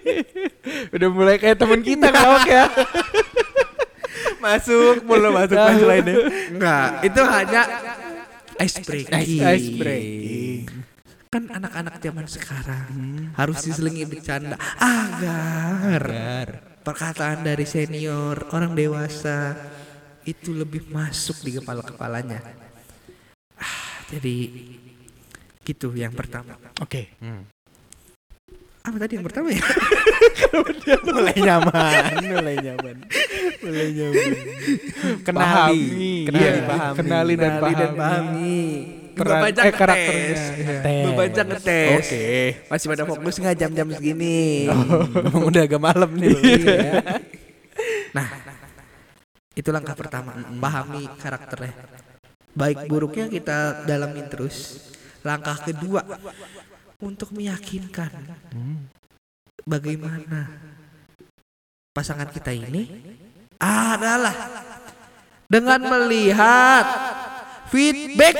udah 0.94 1.08
mulai 1.10 1.42
kayak 1.42 1.58
teman 1.58 1.82
kita 1.82 2.06
kalau 2.06 2.38
ya. 2.46 2.70
masuk, 4.38 5.02
mulai 5.02 5.30
masuk 5.34 5.58
punchline-nya. 5.58 6.16
Enggak, 6.54 6.88
itu 7.02 7.20
hanya 7.26 7.62
ice 8.60 8.78
breaking. 8.84 9.40
Ice 9.40 9.68
breaking. 9.72 10.64
Kan 11.30 11.46
anak-anak 11.48 12.02
zaman 12.02 12.26
sekarang 12.26 12.90
harus 13.38 13.62
diselingi 13.62 14.02
bercanda 14.04 14.58
agar 14.82 16.02
perkataan 16.82 17.46
dari 17.46 17.64
senior 17.64 18.50
orang 18.50 18.74
dewasa 18.74 19.54
itu 20.26 20.52
lebih 20.52 20.90
masuk 20.90 21.40
di 21.46 21.56
kepala-kepalanya. 21.56 22.42
Ah, 23.56 24.04
jadi 24.10 24.36
gitu 25.62 25.94
yang 25.94 26.12
pertama. 26.12 26.58
Oke. 26.82 27.14
Apa 28.80 28.96
tadi 28.96 29.20
yang 29.20 29.24
pertama 29.24 29.54
ya? 29.54 29.62
mulai 31.14 31.36
nyaman, 31.38 32.12
mulai 32.26 32.56
nyaman. 32.58 32.96
Mulai 33.60 33.88
nyaman. 33.92 34.32
Kenali, 35.26 35.40
Pahami. 35.40 36.14
kenali, 36.26 36.40
Iya, 36.40 36.52
pahami. 36.64 36.96
kenali 36.96 37.34
dan 37.34 37.52
Kenali 37.52 37.72
dan 37.74 37.92
pahami. 37.92 37.98
pahami. 37.98 38.58
Peran- 39.10 39.42
eh, 39.44 39.74
karakternya. 39.74 40.16
ngetes. 40.16 40.40
Iya. 40.56 40.76
Tes. 40.80 41.04
Baca 41.12 41.42
ngetes. 41.44 41.90
Oke. 42.00 42.24
Masih 42.70 42.86
pada 42.88 43.04
fokus 43.04 43.34
nggak 43.36 43.56
jam-jam 43.58 43.88
segini? 43.92 44.38
Emang 45.12 45.44
udah 45.44 45.62
agak 45.62 45.80
malam 45.82 46.10
nih. 46.16 46.32
Iya. 46.40 46.92
Nah, 48.16 48.28
itu 49.52 49.68
langkah 49.68 49.92
pertama. 49.92 50.32
Pahami 50.56 51.04
karakternya. 51.20 51.74
Baik 52.50 52.88
buruknya 52.88 53.28
kita 53.28 53.84
dalamin 53.84 54.26
terus. 54.26 54.88
Langkah 55.20 55.60
kedua 55.60 56.00
untuk 57.00 57.36
meyakinkan 57.36 58.08
bagaimana 59.62 60.48
pasangan 61.92 62.30
kita 62.32 62.56
ini 62.56 62.88
adalah 63.60 64.34
dengan 65.44 65.80
melihat 65.84 66.86
feedback 67.68 68.36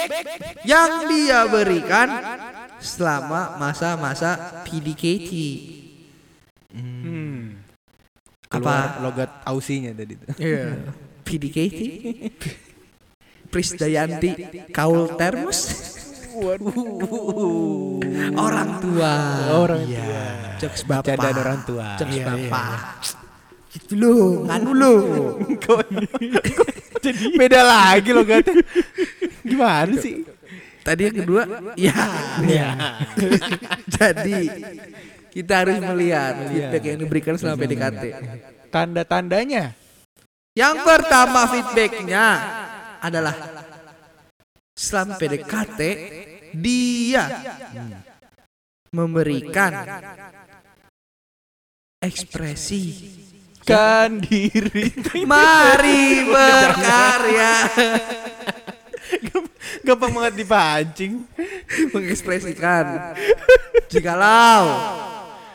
yang 0.64 1.06
dia 1.06 1.44
berikan 1.46 2.08
selama 2.80 3.60
masa-masa 3.60 4.64
PDKT. 4.64 5.30
Hmm. 6.72 7.60
Apa? 8.50 8.98
logat 9.04 9.30
ausinya 9.46 9.94
tadi 9.94 10.18
tuh. 10.18 10.34
Iya. 10.42 10.90
PDKT 11.22 11.78
Prisdayanti 13.50 14.30
Kaul 14.74 15.14
Termus 15.14 15.70
Orang 18.34 18.70
tua 18.82 19.12
Orang 19.54 19.86
Iya. 19.86 20.58
Jokes 20.58 20.82
bapak 20.82 21.06
Candaan 21.14 21.36
orang 21.38 21.60
tua. 21.62 21.86
Jokes 21.94 22.16
iya, 22.18 22.26
bapak 22.26 22.78
Gitu 23.70 23.94
loh 23.94 24.44
Nganu 24.50 24.70
lo 24.74 24.94
Jadi 27.00 27.24
beda 27.38 27.60
lagi 27.64 28.10
logatnya. 28.10 28.60
Gimana 29.46 29.94
sih? 29.96 30.26
Tadi 30.82 31.00
yang 31.06 31.16
kedua 31.22 31.42
Ya 31.78 31.96
Iya. 32.44 32.68
Jadi 33.86 34.50
Kita 35.30 35.62
harus 35.62 35.78
melihat 35.78 36.50
Feedback 36.50 36.82
yang 36.82 36.98
diberikan 36.98 37.34
selama 37.38 37.56
PDKT 37.62 38.02
Tanda-tandanya. 38.70 39.74
Yang 40.54 40.76
pertama 40.82 41.46
feedbacknya 41.46 42.26
adalah 42.98 43.34
selama 44.74 45.14
PDKT 45.14 45.80
dia 46.54 47.24
memberikan 48.90 49.86
ekspresi 52.02 53.19
Kan 53.64 54.24
diri. 54.24 54.90
mari 55.30 56.24
berkarya 56.26 57.54
Gampang 59.80 60.12
banget 60.12 60.34
dipancing. 60.44 61.12
mengekspresikan 61.94 63.14
jikalau 63.90 64.64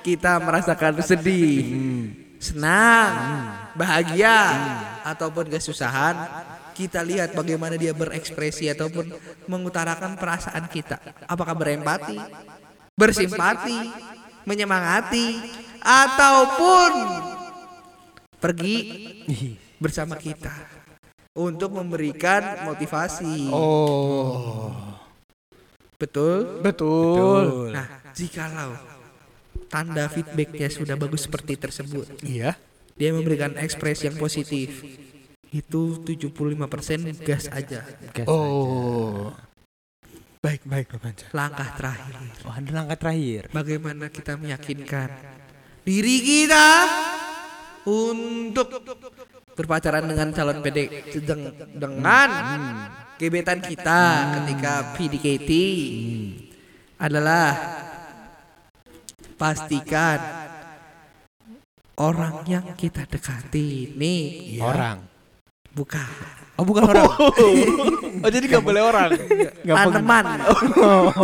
kita 0.03 0.37
merasakan 0.37 1.01
sedih 1.01 1.65
senang 2.37 3.11
bahagia 3.73 4.37
ataupun 5.01 5.49
kesusahan 5.49 6.13
kita 6.75 7.01
lihat 7.01 7.33
bagaimana 7.33 7.79
dia 7.79 7.95
berekspresi 7.95 8.69
ataupun 8.69 9.09
mengutarakan 9.47 10.19
perasaan 10.19 10.67
kita 10.69 10.99
apakah 11.25 11.55
berempati 11.55 12.19
bersimpati 12.93 13.79
menyemangati 14.45 15.41
ataupun 15.81 16.91
pergi 18.37 18.75
bersama 19.77 20.15
kita 20.15 20.51
untuk 21.35 21.75
memberikan 21.75 22.63
motivasi 22.63 23.51
Oh. 23.51 24.71
betul 25.95 26.59
Betul. 26.59 27.71
Nah, 27.71 27.87
jikalau 28.11 28.75
tanda 29.67 30.07
feedbacknya 30.07 30.67
sudah 30.67 30.95
bagus 30.95 31.27
seperti 31.27 31.55
tersebut, 31.55 32.07
Iya. 32.21 32.55
dia 32.93 33.09
memberikan 33.11 33.55
ekspresi 33.55 34.07
yang 34.07 34.15
positif. 34.15 34.83
Itu 35.49 36.03
75% 36.03 37.15
gas 37.23 37.47
aja. 37.47 37.83
Oh. 38.27 39.31
Baik 40.39 40.61
baik 40.63 40.87
Bapak. 40.93 41.31
Langkah 41.31 41.69
terakhir, 41.73 42.13
Oh, 42.45 42.53
ada 42.53 42.69
langkah 42.69 42.97
terakhir. 43.01 43.49
bagaimana 43.49 44.13
kita 44.13 44.37
meyakinkan 44.37 45.09
diri 45.81 46.17
kita 46.21 46.67
untuk 47.85 48.67
berpacaran 49.55 50.03
dengan 50.05 50.33
calon 50.35 50.59
PD 50.59 50.79
dengan 51.77 52.29
gebetan 53.15 53.59
kita 53.63 54.01
ketika 54.41 54.73
PDKT 54.97 55.51
adalah 56.99 57.55
pastikan 59.39 60.19
orang 61.95 62.43
yang 62.49 62.75
kita 62.75 63.07
dekati 63.07 63.95
ini 63.95 64.15
Orang. 64.59 65.05
bukan 65.71 66.09
Oh, 66.55 66.63
bukan 66.63 66.87
orang. 66.87 67.11
Oh 68.21 68.29
jadi 68.29 68.45
gak 68.47 68.63
boleh 68.63 68.81
orang. 68.83 69.09
tanaman. 69.65 70.25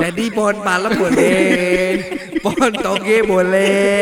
Jadi 0.02 0.24
pohon 0.34 0.58
palem 0.66 0.92
boleh, 0.98 1.90
pohon 2.42 2.72
toge 2.74 3.18
boleh, 3.24 4.00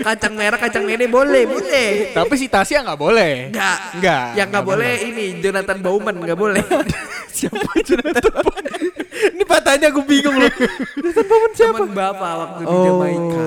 kacang 0.00 0.34
merah 0.34 0.58
kacang 0.58 0.84
merah 0.88 1.06
boleh, 1.06 1.42
boleh. 1.44 1.90
Tapi 2.16 2.34
si 2.40 2.46
Tasya 2.48 2.82
nggak 2.82 3.00
boleh. 3.00 3.52
Enggak. 3.52 3.78
Enggak. 4.00 4.26
Yang 4.38 4.48
nggak 4.48 4.66
boleh 4.66 4.92
ini 5.04 5.26
Jonathan 5.44 5.78
Bauman 5.84 6.14
nggak 6.16 6.38
boleh. 6.38 6.64
Siapa 7.36 7.70
Jonathan 7.84 9.01
Ini 9.22 9.44
patahnya 9.44 9.86
aku 9.88 10.02
bingung 10.02 10.34
loh. 10.34 10.50
Teman 11.52 11.90
bapak 11.90 12.32
waktu 12.34 12.62
di 12.64 12.76
Jamaika. 12.82 13.46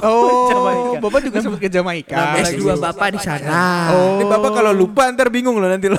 Oh, 0.00 0.96
Bapak 0.96 1.20
juga 1.20 1.38
sempat 1.40 1.58
ke 1.58 1.68
Jamaika. 1.68 2.40
S2 2.40 2.62
bapak 2.74 3.08
di 3.12 3.20
sana. 3.20 3.90
Oh. 3.90 4.16
Ini 4.16 4.24
Bapak 4.24 4.50
kalau 4.54 4.72
lupa 4.72 5.10
ntar 5.10 5.28
bingung 5.28 5.58
loh 5.58 5.66
nanti 5.66 5.90
lo. 5.90 5.98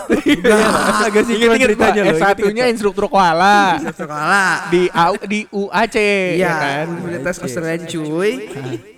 Agak 1.05 1.27
sih 1.27 1.35
Ingat-ingat 1.37 1.59
ceritanya 1.67 2.01
loh. 2.01 2.13
S 2.13 2.19
satunya 2.19 2.63
instruktur 2.65 3.05
koala 3.05 3.77
Sekolah. 3.91 4.69
di 4.69 4.87
AU, 4.87 5.13
di 5.25 5.39
UAC 5.49 5.95
Iya, 6.33 6.39
ya 6.39 6.51
kan. 6.55 6.85
Universitas 7.03 7.37
Australian 7.43 7.81
cuy. 7.85 8.31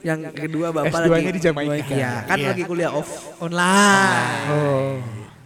Yang 0.01 0.19
kedua 0.31 0.67
bapak 0.71 0.91
S2-nya 0.93 1.09
lagi 1.09 1.31
di 1.31 1.41
Jamaika. 1.41 1.91
Iya, 1.91 2.12
kan 2.23 2.38
Iya. 2.38 2.47
lagi 2.51 2.63
kuliah 2.63 2.91
off 2.91 3.09
online. 3.39 4.39
Oh. 4.47 4.93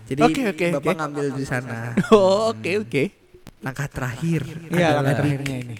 Jadi 0.07 0.21
Oke, 0.23 0.41
oke, 0.47 0.67
bapak 0.73 0.87
oke. 0.87 0.99
ngambil 0.99 1.25
di 1.33 1.43
sana. 1.43 1.77
Oh, 2.11 2.51
oke 2.51 2.71
oke. 2.83 3.03
Langkah 3.61 3.87
terakhir. 3.89 4.45
Iya, 4.69 5.01
langkah 5.01 5.23
terakhirnya 5.23 5.55
ini. 5.65 5.77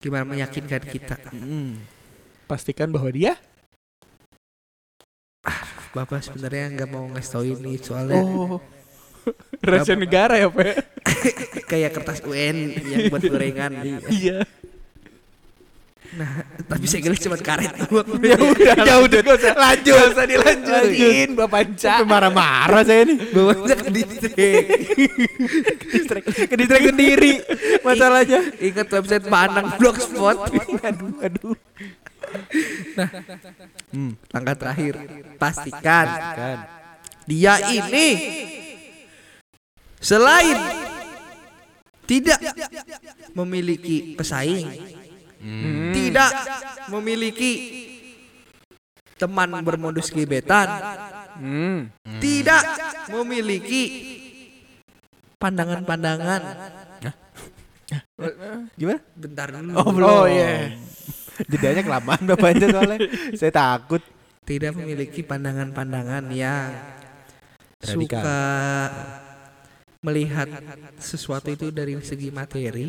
Gimana 0.00 0.24
meyakinkan 0.24 0.82
kita? 0.86 1.16
Hmm. 1.34 1.82
Pastikan 2.46 2.90
bahwa 2.90 3.10
dia 3.12 3.38
Bapak 5.90 6.22
sebenarnya 6.22 6.70
nggak 6.70 6.90
mau 6.90 7.10
ngasih 7.10 7.30
tau 7.34 7.42
ini 7.42 7.74
soalnya 7.82 8.22
Oh. 8.22 8.62
Rahasia 9.66 9.98
negara 9.98 10.38
ya, 10.40 10.48
Pak? 10.48 10.80
kayak 11.70 11.92
kertas 11.92 12.24
UN 12.24 12.72
yang 12.88 13.12
buat 13.12 13.20
gorengan. 13.20 13.72
Iya. 14.08 14.48
Nah, 16.10 16.42
tapi 16.66 16.90
saya 16.90 17.06
kira 17.06 17.14
cuma 17.14 17.38
karet. 17.38 17.70
Ya 18.30 18.36
udah, 18.36 18.74
ya 18.82 18.94
udah, 18.98 19.20
gak 19.22 19.36
usah 19.38 19.54
lanjut. 19.54 19.94
Gak 19.94 20.10
usah 20.10 20.26
dilanjutin, 20.26 21.28
Bapak 21.38 21.50
Panca. 21.50 21.94
Marah-marah 22.02 22.82
saya 22.82 23.06
nih. 23.06 23.18
Bawanya 23.30 23.74
ke 23.78 23.90
distrik. 23.94 24.34
Ke 26.26 26.54
distrik 26.58 26.82
sendiri 26.90 27.32
masalahnya. 27.86 28.40
Ingat 28.58 28.86
website 28.90 29.24
Panang 29.30 29.78
Blogspot. 29.78 30.50
aduh, 30.82 31.14
aduh. 31.22 31.54
Langkah 34.30 34.54
terakhir, 34.54 34.94
pastikan 35.34 36.06
Kan. 36.06 36.58
dia 37.26 37.58
ini 37.70 38.08
selain 39.98 40.58
tidak 42.06 42.38
memiliki 43.34 44.14
pesaing, 44.18 44.66
tidak 46.10 46.32
memiliki 46.90 47.52
teman 49.16 49.52
bermodus 49.62 50.08
gebetan, 50.10 50.68
Hmm. 51.40 51.88
tidak 52.20 52.64
memiliki 53.12 53.82
pandangan-pandangan. 55.40 56.42
Gimana? 58.76 59.00
Bentar 59.16 59.48
dulu. 59.50 59.70
Oh, 59.74 59.88
belum. 59.90 60.08
Oh, 60.08 60.24
iya. 60.28 60.76
Jedanya 61.48 61.80
kelamaan 61.80 62.20
bapaknya 62.28 62.68
soalnya. 62.68 62.98
Saya 63.32 63.52
takut. 63.52 64.04
Tidak 64.44 64.76
memiliki 64.76 65.24
pandangan-pandangan 65.24 66.28
yang 66.32 66.68
Radikal. 67.80 67.88
suka 67.96 68.40
melihat 70.04 70.48
sesuatu 71.00 71.48
itu 71.52 71.72
dari 71.72 71.96
segi 72.04 72.28
materi. 72.28 72.86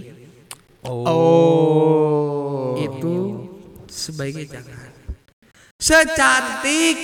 Oh. 0.82 2.74
itu 2.82 3.46
sebaiknya 3.86 4.58
jangan. 4.58 4.89
Secantik, 5.78 6.98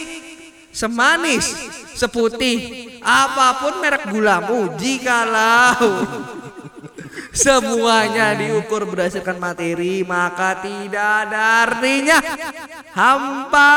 semanis, 0.74 1.46
seputih, 1.94 2.90
apa 3.06 3.62
pun 3.62 3.74
merek 3.82 4.10
gulamu, 4.10 4.74
jikalau 4.78 6.06
semuanya 7.38 8.34
diukur 8.34 8.90
berdasarkan 8.90 9.38
materi, 9.38 10.02
maka 10.02 10.62
tidak 10.62 11.30
ada 11.30 11.70
artinya 11.70 12.18
hampa 12.98 13.74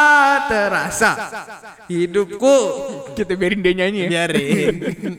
terasa 0.49 1.13
hidupku 1.89 2.57
Kita 3.13 3.37
biarin 3.37 3.61
dia 3.61 3.77
nyanyi 3.77 4.01
ya. 4.05 4.09
Biarin. 4.09 4.75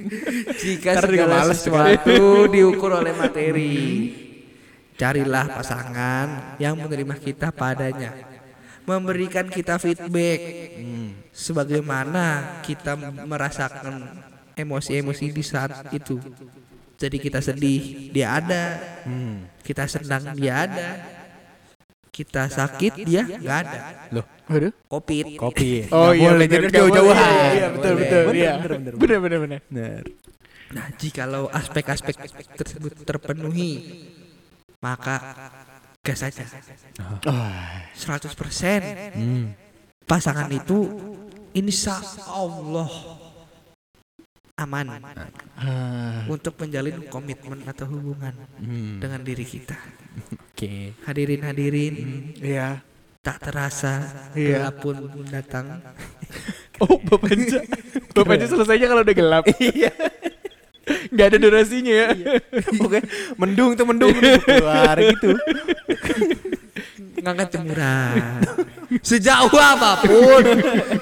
jika 0.62 1.06
segala 1.06 1.54
sesuatu 1.54 2.50
diukur 2.50 2.98
oleh 2.98 3.14
materi. 3.14 3.78
Carilah 5.02 5.50
pasangan 5.50 6.28
yang 6.62 6.78
menerima 6.78 7.18
kita 7.18 7.50
padanya. 7.50 8.14
Memberikan 8.86 9.50
kita 9.50 9.82
feedback. 9.82 10.40
Sebagaimana 11.34 12.62
kita 12.62 12.94
merasakan 13.26 14.22
emosi-emosi 14.54 15.26
di 15.34 15.42
saat 15.42 15.90
itu. 15.90 16.22
Jadi 17.02 17.18
kita 17.18 17.42
sedih, 17.42 18.14
dia 18.14 18.38
ada. 18.38 18.64
Kita 19.66 19.90
senang, 19.90 20.38
dia 20.38 20.70
ada. 20.70 20.90
Kita 22.14 22.46
sakit, 22.46 23.02
dia 23.02 23.26
nggak 23.26 23.58
ada. 23.66 23.80
Loh, 24.14 24.26
Waduh. 24.52 24.70
Covid. 24.86 25.26
kopi. 25.40 25.88
Oh 25.90 26.12
iya, 26.14 26.30
boleh 26.30 26.46
jadi 26.46 26.68
jauh-jauhan. 26.70 27.18
Iya, 27.18 27.50
Nggak 27.56 27.72
betul 27.74 27.94
betul. 27.98 28.24
Iya. 28.36 28.52
bener 29.00 29.18
bener. 29.18 29.60
Bener. 29.66 30.04
Nah, 30.76 30.88
jikalau 31.00 31.48
aspek-aspek 31.50 32.16
tersebut 32.60 32.94
terpenuhi, 33.04 33.74
maka 34.82 35.16
gas 36.02 36.26
saja. 36.26 36.46
Ah. 37.30 37.86
100% 37.94 38.82
Hmm. 39.14 39.54
pasangan 40.04 40.50
itu 40.50 40.90
insya 41.54 42.02
Allah 42.26 42.90
aman 44.58 45.02
Ah. 45.58 46.26
untuk 46.26 46.58
menjalin 46.58 47.06
komitmen 47.08 47.62
atau 47.66 47.86
hubungan 47.88 48.34
Hmm. 48.58 48.98
dengan 48.98 49.22
diri 49.22 49.46
kita. 49.46 49.78
Oke. 50.54 50.98
Hadirin 51.06 51.42
hadirin, 51.42 51.96
Iya. 52.38 52.82
tak 53.22 53.38
terasa 53.42 53.94
Iya. 54.34 54.70
gelap 54.70 54.76
pun 54.82 54.98
datang. 55.30 55.66
Oh, 56.82 56.98
Bapak. 56.98 57.38
Bapak 58.18 58.42
selesainya 58.42 58.90
kalau 58.90 59.06
udah 59.06 59.14
gelap. 59.14 59.44
Iya. 59.62 59.94
Gak 61.12 61.28
ada 61.34 61.38
durasinya 61.38 61.94
ya. 61.94 62.10
Oke, 62.82 63.00
mendung 63.38 63.76
tuh 63.76 63.86
mendung 63.88 64.14
keluar 64.16 64.96
gitu. 65.00 65.36
ngangkat 67.22 67.48
jemuran. 67.54 68.42
Sejauh 69.06 69.54
apa 69.56 70.04
pun, 70.04 70.44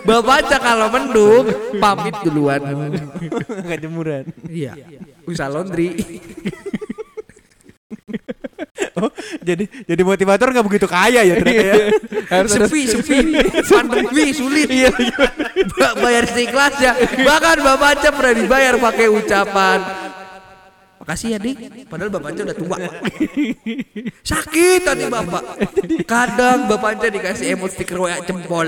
bapak 0.04 0.60
kalau 0.60 0.92
mendung 0.92 1.46
pamit 1.80 2.14
duluan. 2.22 2.60
Enggak 3.64 3.80
jemuran. 3.80 4.24
Iya, 4.46 4.76
usaha 5.26 5.48
laundry. 5.50 5.96
Oh, 8.98 9.12
jadi 9.44 9.70
jadi 9.86 10.02
motivator 10.02 10.50
nggak 10.50 10.66
begitu 10.66 10.88
kaya 10.90 11.22
ya 11.22 11.34
ternyata 11.38 11.62
ya. 11.62 11.76
Harus 12.32 12.52
ada 12.58 12.66
sepi, 12.66 12.82
sepi, 12.90 13.18
pandemi 13.70 14.34
sulit. 14.34 14.70
Iya, 14.70 14.90
bayar 16.00 16.26
ikhlas 16.26 16.76
ya. 16.82 16.98
Bahkan 16.98 17.58
bapak 17.62 17.90
aja 18.00 18.10
pernah 18.10 18.34
dibayar 18.34 18.74
pakai 18.82 19.08
ucapan. 19.12 19.80
Makasih 21.00 21.28
ya 21.32 21.40
dik, 21.40 21.88
padahal 21.90 22.12
bapak 22.12 22.30
aja 22.36 22.42
udah 22.44 22.58
tua. 22.58 22.78
Sakit 24.22 24.80
tadi 24.84 25.04
bapak. 25.08 25.44
Kadang 26.04 26.68
bapak 26.70 26.90
aja 27.00 27.08
dikasih 27.08 27.56
emot 27.56 27.72
stiker 27.72 27.98
WA 27.98 28.20
jempol. 28.26 28.68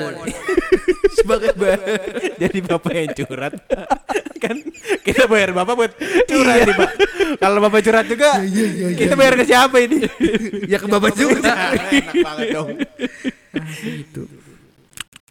Sebagai 1.13 1.51
ba- 1.53 1.81
jadi 2.37 2.59
bapak 2.61 2.93
yang 2.93 3.11
curhat. 3.13 3.53
kan 4.41 4.57
kita 5.01 5.25
bayar 5.25 5.53
bapak 5.53 5.73
buat 5.75 5.93
curhat 6.25 6.65
nih, 6.65 6.73
Pak. 6.73 6.91
Kalau 7.37 7.59
bapak 7.59 7.81
curhat 7.81 8.05
juga, 8.05 8.41
kita 8.93 9.13
bayar 9.13 9.33
ke 9.35 9.45
siapa 9.45 9.77
ini? 9.79 10.01
ya 10.65 10.77
ke 10.77 10.87
bapak 10.87 11.13
juga. 11.13 11.51
Enak 11.77 12.15
banget 12.17 12.47
dong. 12.51 12.69
gitu. 13.83 14.23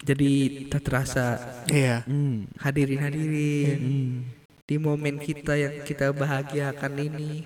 Jadi 0.01 0.31
tak 0.67 0.83
terasa 0.83 1.25
Iya. 1.67 2.03
Hmm. 2.03 2.49
hadirin 2.57 3.01
hadirin 3.01 3.81
di 4.65 4.77
momen 4.77 5.19
kita 5.19 5.55
yang 5.55 5.83
kita 5.83 6.09
bahagiakan 6.11 6.95
ini 6.97 7.45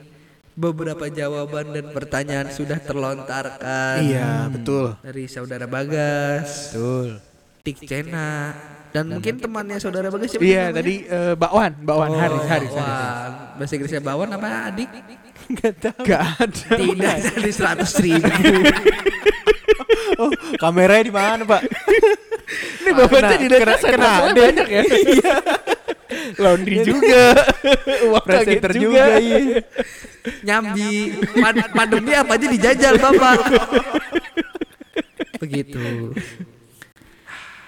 beberapa 0.55 1.09
jawaban 1.09 1.73
dan 1.73 1.91
pertanyaan 1.91 2.47
sudah 2.47 2.79
terlontarkan 2.79 4.07
Iya, 4.07 4.47
betul. 4.49 4.95
dari 5.03 5.27
saudara 5.27 5.67
Bagas, 5.67 6.71
Betul. 6.71 7.19
Tik 7.65 7.77
Cena 7.83 8.53
dan 8.93 9.09
mungkin 9.09 9.41
temannya 9.41 9.81
saudara 9.81 10.07
Bagas 10.07 10.31
siapa 10.31 10.45
Iya, 10.45 10.69
namanya? 10.69 10.77
tadi 10.79 10.95
eh, 11.03 11.35
Bakwan, 11.35 11.73
Bakwan 11.81 12.11
Oh, 12.13 12.19
Haris, 12.21 12.45
Haris. 12.47 12.71
Bawan. 12.71 13.31
Bahasa 13.57 13.73
Inggrisnya 13.75 14.03
Bawan 14.05 14.29
apa 14.31 14.49
adik? 14.69 14.89
Enggak 15.45 15.75
tahu. 15.83 16.03
Gak 16.05 16.23
ada. 16.39 16.67
Tidak 16.79 17.15
jadi 17.27 17.51
seratus 17.51 17.91
ribu. 17.99 18.29
Oh, 20.15 20.31
kameranya 20.57 21.05
di 21.05 21.11
mana, 21.11 21.43
Pak? 21.43 21.63
Ini 22.85 22.91
Bapak 22.93 23.09
Panca 23.11 23.35
Kena- 23.35 23.41
di 23.41 23.47
kena- 23.51 23.81
kena 23.83 24.13
banyak 24.31 24.69
ya. 24.69 24.83
Laundry 26.39 26.77
juga. 26.81 27.25
Uang 28.13 28.23
Presenter 28.23 28.73
juga, 28.73 29.19
iya. 29.19 29.59
Nyambi 30.41 31.19
Pan- 31.35 31.73
pandemi 31.73 32.13
apa 32.15 32.39
aja 32.39 32.47
dijajal 32.47 32.95
Bapak. 33.03 33.39
Begitu. 35.43 36.15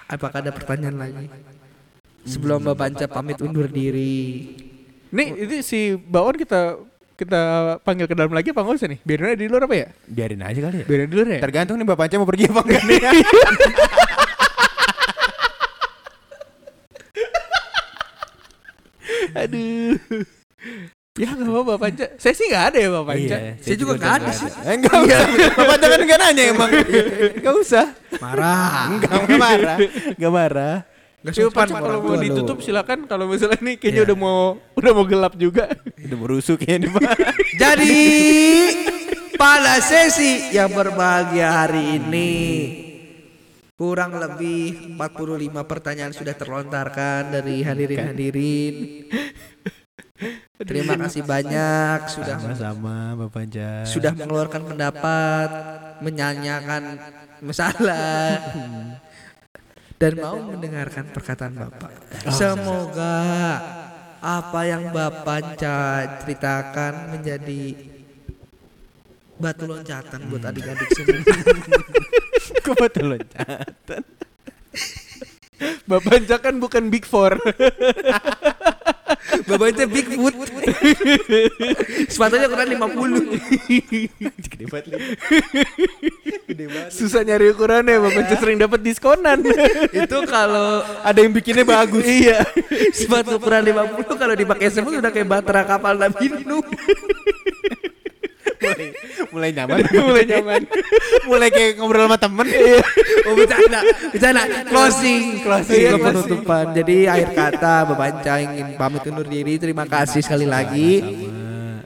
Apakah 0.07 0.39
ada 0.39 0.55
pertanyaan 0.55 0.97
lagi? 1.03 1.27
Sebelum 2.27 2.63
Bapak 2.63 2.95
Panca 2.95 3.07
pamit 3.11 3.39
undur 3.43 3.67
diri. 3.67 4.55
Nih, 5.11 5.29
ini 5.47 5.63
si 5.63 5.95
Bakwan 5.95 6.39
kita 6.39 6.79
kita 7.17 7.41
panggil 7.81 8.07
ke 8.07 8.15
dalam 8.15 8.31
lagi 8.31 8.55
apa 8.55 8.63
nggak 8.63 8.77
usah 8.79 8.91
nih? 8.91 9.01
Biarin 9.03 9.27
aja 9.35 9.39
di 9.39 9.47
luar 9.51 9.63
apa 9.67 9.75
ya? 9.75 9.89
Biarin 10.07 10.43
aja 10.43 10.61
kali 10.63 10.77
ya. 10.83 10.87
Biarin 10.87 11.09
di 11.11 11.15
luar 11.15 11.27
ya? 11.27 11.41
Tergantung 11.43 11.77
nih 11.79 11.87
Bapak 11.87 11.99
Panca 12.07 12.15
mau 12.23 12.29
pergi 12.29 12.45
apa 12.47 12.61
enggak 12.67 12.83
nih. 12.87 13.01
Aduh. 19.37 19.99
Ya 21.17 21.33
nggak 21.33 21.49
apa 21.49 21.61
Bapak 21.65 21.79
Panca. 21.81 22.07
Saya 22.21 22.35
sih 22.37 22.47
nggak 22.53 22.65
ada 22.69 22.79
ya 22.79 22.89
Bapak 22.93 23.07
Panca. 23.09 23.37
Iya, 23.41 23.53
Saya 23.65 23.77
juga 23.81 23.93
nggak 23.97 24.15
ada 24.21 24.31
sih. 24.37 24.49
Eh, 24.53 24.75
enggak 24.77 24.97
usah. 25.01 25.21
Bapak 25.57 25.67
Panca 25.67 25.87
kan 25.89 26.01
enggak 26.05 26.19
nanya 26.21 26.43
emang. 26.45 26.71
Enggak 27.41 27.55
usah. 27.57 27.87
Marah. 28.21 28.77
Enggak 28.93 29.13
enggak 29.25 29.41
marah. 29.41 29.77
Enggak 30.13 30.33
marah. 30.33 30.77
Gak 31.27 31.33
Coba 31.43 31.67
Pak, 31.67 31.67
kalau 31.83 31.99
mau 32.07 32.17
ditutup 32.23 32.59
silakan. 32.63 32.99
Kalau 33.11 33.25
misalnya 33.27 33.59
nih 33.59 33.75
kayaknya 33.81 34.03
Iya. 34.05 34.07
udah 34.13 34.17
mau 34.17 34.39
udah 34.79 34.93
mau 34.95 35.05
gelap 35.09 35.35
juga. 35.35 35.65
Udah 35.99 36.19
merusuk 36.23 36.61
ya 36.63 36.79
nih, 36.79 36.91
Pak. 36.93 37.03
Jadi 37.65 37.99
pada 39.35 39.81
sesi 39.83 40.55
yang 40.55 40.71
berbahagia 40.71 41.49
hari 41.65 41.99
ini 41.99 42.33
Kurang 43.77 44.17
lebih 44.17 44.97
45 44.97 45.53
pertanyaan 45.69 46.09
sudah 46.09 46.33
terlontarkan 46.33 47.29
dari 47.29 47.61
hadirin-hadirin. 47.61 48.75
Terima 50.65 50.97
kasih 50.97 51.23
banyak 51.29 52.09
sudah 52.09 52.41
Sama-sama 52.41 53.13
Bapak 53.21 53.33
Panca. 53.37 53.85
sudah 53.85 54.13
mengeluarkan 54.17 54.63
pendapat, 54.65 55.49
menyanyikan 56.01 56.97
masalah 57.45 58.41
dan 60.01 60.13
mau 60.17 60.41
mendengarkan 60.41 61.13
perkataan 61.13 61.53
Bapak. 61.57 61.93
Semoga 62.33 63.17
apa 64.25 64.61
yang 64.65 64.89
Bapak 64.89 65.61
ceritakan 65.61 67.13
menjadi 67.13 67.77
batu 69.37 69.69
loncatan 69.69 70.21
buat 70.33 70.49
adik-adik 70.49 70.89
semua. 70.97 71.21
Kok 72.65 72.77
betul 72.81 73.21
loncatan? 73.21 74.03
Bapak 75.85 76.41
kan 76.41 76.57
bukan 76.57 76.89
Big 76.89 77.05
Four. 77.05 77.37
Bapak 79.47 79.59
Panca 79.71 79.85
Bigfoot. 79.87 80.35
Sepatunya 82.11 82.47
ukuran 82.51 82.67
50. 82.75 83.39
Gede 84.51 84.65
banget. 84.67 84.87
Gede 86.47 86.65
banget. 86.67 86.91
Susah 86.91 87.23
nyari 87.23 87.55
ukurannya, 87.55 88.03
Bapak 88.03 88.13
Panca 88.17 88.35
sering 88.37 88.59
dapat 88.59 88.81
diskonan. 88.83 89.39
Itu 89.95 90.19
kalau 90.27 90.83
Ada 91.07 91.19
yang 91.23 91.33
bikinnya 91.33 91.63
bagus. 91.63 92.03
iya. 92.03 92.43
sepatu 92.91 93.39
ukuran 93.39 93.63
50 93.63 94.11
kalau 94.19 94.35
dipakai 94.35 94.69
semua 94.71 94.99
udah 94.99 95.13
kayak 95.13 95.29
batra 95.29 95.63
kapal 95.63 95.95
Nabi 95.95 96.27
Nuh. 96.43 96.65
Mulai 98.67 98.89
mulai 99.35 99.51
nyaman. 99.53 99.79
Mulai 99.87 100.25
nyaman. 100.33 100.61
mulai 101.25 101.49
kayak 101.49 101.73
ngobrol 101.77 102.05
sama 102.05 102.17
temen. 102.17 102.47
Oh 103.25 103.35
bercanda, 103.35 103.81
bercanda. 104.11 104.43
Closing, 104.67 105.23
closing 105.41 105.79
Iya, 105.79 105.91
closing. 105.93 106.05
penutupan. 106.05 106.65
Jadi 106.73 106.97
akhir 107.05 107.29
kata 107.33 107.75
Bapak 107.85 107.99
Panca 107.99 108.35
ingin 108.39 108.67
pamit 108.75 109.03
undur 109.05 109.27
diri. 109.27 109.55
Terima 109.57 109.85
kasih 109.85 110.21
sekali 110.21 110.45
lagi. 110.45 111.03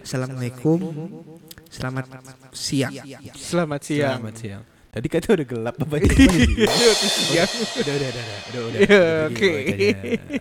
Assalamualaikum. 0.01 0.79
Selamat 1.67 2.05
siang. 2.51 2.91
Selamat 3.33 3.81
siang. 3.81 4.19
Selamat 4.19 4.37
siang. 4.37 4.63
Tadi 4.91 5.07
kata 5.07 5.39
udah 5.39 5.47
gelap 5.47 5.75
Bapak. 5.79 6.03
Siang. 6.11 7.47
udah, 7.79 7.95
udah, 7.95 8.09
udah, 8.11 8.11
udah, 8.11 8.25
udah, 8.27 8.59
udah, 8.59 8.63
udah, 8.67 8.81
Iya, 8.83 8.99
udah, 8.99 9.31
oke. 9.31 9.47
udah, 9.47 9.63
udah, 9.71 9.87
udah. 9.87 10.39